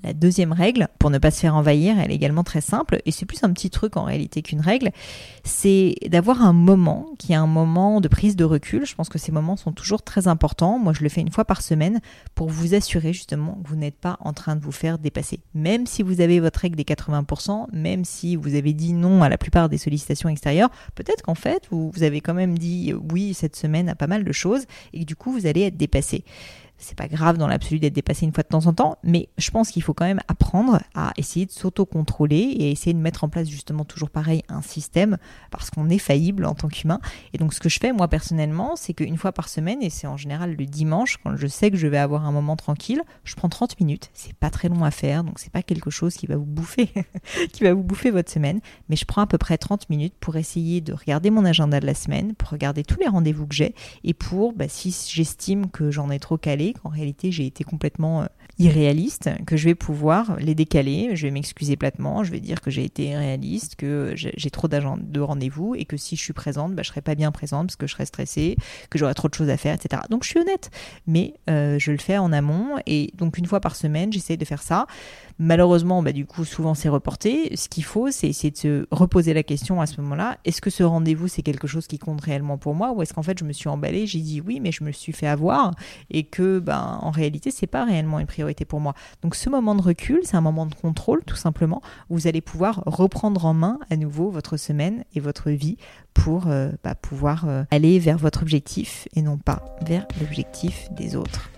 [0.03, 3.11] La deuxième règle, pour ne pas se faire envahir, elle est également très simple, et
[3.11, 4.91] c'est plus un petit truc en réalité qu'une règle,
[5.45, 8.85] c'est d'avoir un moment qui est un moment de prise de recul.
[8.85, 10.77] Je pense que ces moments sont toujours très importants.
[10.77, 12.01] Moi, je le fais une fois par semaine
[12.35, 15.39] pour vous assurer justement que vous n'êtes pas en train de vous faire dépasser.
[15.53, 19.29] Même si vous avez votre règle des 80%, même si vous avez dit non à
[19.29, 23.55] la plupart des sollicitations extérieures, peut-être qu'en fait, vous, avez quand même dit oui cette
[23.55, 26.25] semaine à pas mal de choses, et que du coup, vous allez être dépassé.
[26.77, 29.51] C'est pas grave dans l'absolu d'être dépassé une fois de temps en temps, mais je
[29.51, 33.29] pense qu'il faut quand même apprendre à essayer de s'auto-contrôler et essayer de mettre en
[33.29, 35.17] place justement toujours pareil un système
[35.51, 36.99] parce qu'on est faillible en tant qu'humain.
[37.33, 40.07] Et donc ce que je fais moi personnellement, c'est qu'une fois par semaine, et c'est
[40.07, 43.35] en général le dimanche, quand je sais que je vais avoir un moment tranquille, je
[43.35, 44.09] prends 30 minutes.
[44.13, 46.89] C'est pas très long à faire, donc c'est pas quelque chose qui va vous bouffer,
[47.53, 48.59] qui va vous bouffer votre semaine,
[48.89, 51.85] mais je prends à peu près 30 minutes pour essayer de regarder mon agenda de
[51.85, 55.91] la semaine, pour regarder tous les rendez-vous que j'ai et pour, bah, si j'estime que
[55.91, 58.25] j'en ai trop calé, qu'en réalité j'ai été complètement
[58.59, 62.61] euh, irréaliste, que je vais pouvoir les décaler, je vais m'excuser platement, je vais dire
[62.61, 66.75] que j'ai été irréaliste, que j'ai trop de rendez-vous et que si je suis présente,
[66.75, 68.55] bah, je serai pas bien présente parce que je serai stressée,
[68.89, 70.03] que j'aurai trop de choses à faire, etc.
[70.09, 70.69] Donc je suis honnête,
[71.07, 74.45] mais euh, je le fais en amont et donc une fois par semaine, j'essaie de
[74.45, 74.85] faire ça.
[75.39, 77.55] Malheureusement, bah, du coup, souvent c'est reporté.
[77.55, 80.37] Ce qu'il faut, c'est essayer de se reposer la question à ce moment-là.
[80.45, 83.23] Est-ce que ce rendez-vous, c'est quelque chose qui compte réellement pour moi ou est-ce qu'en
[83.23, 85.71] fait, je me suis emballée, j'ai dit oui, mais je me suis fait avoir
[86.11, 88.93] et que, ben, en réalité, c'est pas réellement une priorité pour moi.
[89.21, 92.41] Donc, ce moment de recul, c'est un moment de contrôle, tout simplement, où vous allez
[92.41, 95.77] pouvoir reprendre en main à nouveau votre semaine et votre vie
[96.13, 101.15] pour euh, bah, pouvoir euh, aller vers votre objectif et non pas vers l'objectif des
[101.15, 101.49] autres.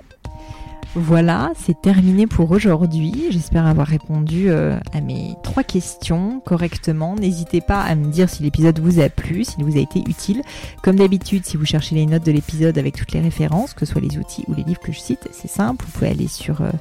[0.98, 3.26] Voilà, c'est terminé pour aujourd'hui.
[3.30, 7.18] J'espère avoir répondu euh, à mes trois questions correctement.
[7.18, 10.42] N'hésitez pas à me dire si l'épisode vous a plu, s'il vous a été utile.
[10.84, 13.92] Comme d'habitude, si vous cherchez les notes de l'épisode avec toutes les références, que ce
[13.92, 15.84] soit les outils ou les livres que je cite, c'est simple.
[15.86, 16.72] Vous pouvez aller sur euh,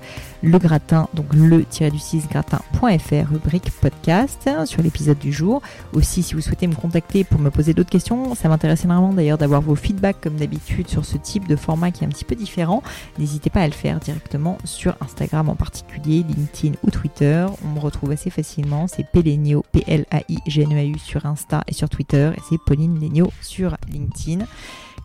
[0.45, 5.63] le gratin, donc le-du-6 gratin.fr, rubrique podcast, sur l'épisode du jour.
[5.95, 9.39] Aussi, si vous souhaitez me contacter pour me poser d'autres questions, ça m'intéresse énormément d'ailleurs
[9.39, 12.35] d'avoir vos feedbacks comme d'habitude sur ce type de format qui est un petit peu
[12.35, 12.83] différent.
[13.19, 17.47] N'hésitez pas à le faire directement sur Instagram en particulier, LinkedIn ou Twitter.
[17.65, 18.87] On me retrouve assez facilement.
[18.87, 22.33] C'est Pelenio, P-L-A-I-G-N-E-A-U sur Insta et sur Twitter.
[22.37, 24.45] Et c'est Pauline Legno sur LinkedIn.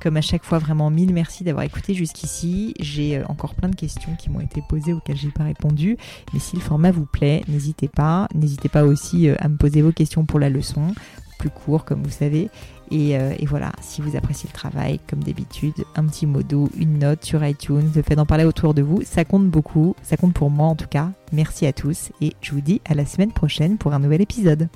[0.02, 2.74] Comme à chaque fois, vraiment mille merci d'avoir écouté jusqu'ici.
[2.80, 5.98] J'ai euh, encore plein de questions qui m'ont été posées auxquelles j'ai pas répondu.
[6.34, 8.28] Mais si le format vous plaît, n'hésitez pas.
[8.34, 10.94] N'hésitez pas aussi euh, à me poser vos questions pour la leçon
[11.40, 12.52] plus court, comme vous savez.
[12.92, 16.42] Euh, et, voilà, si vous appréciez le travail, comme d'habitude, un petit mot
[16.78, 20.18] une note sur iTunes, le fait d'en parler autour de vous, ça compte beaucoup, ça
[20.18, 21.12] compte pour moi en tout cas.
[21.32, 24.70] Merci à tous et je vous dis à la semaine prochaine pour un nouvel épisode.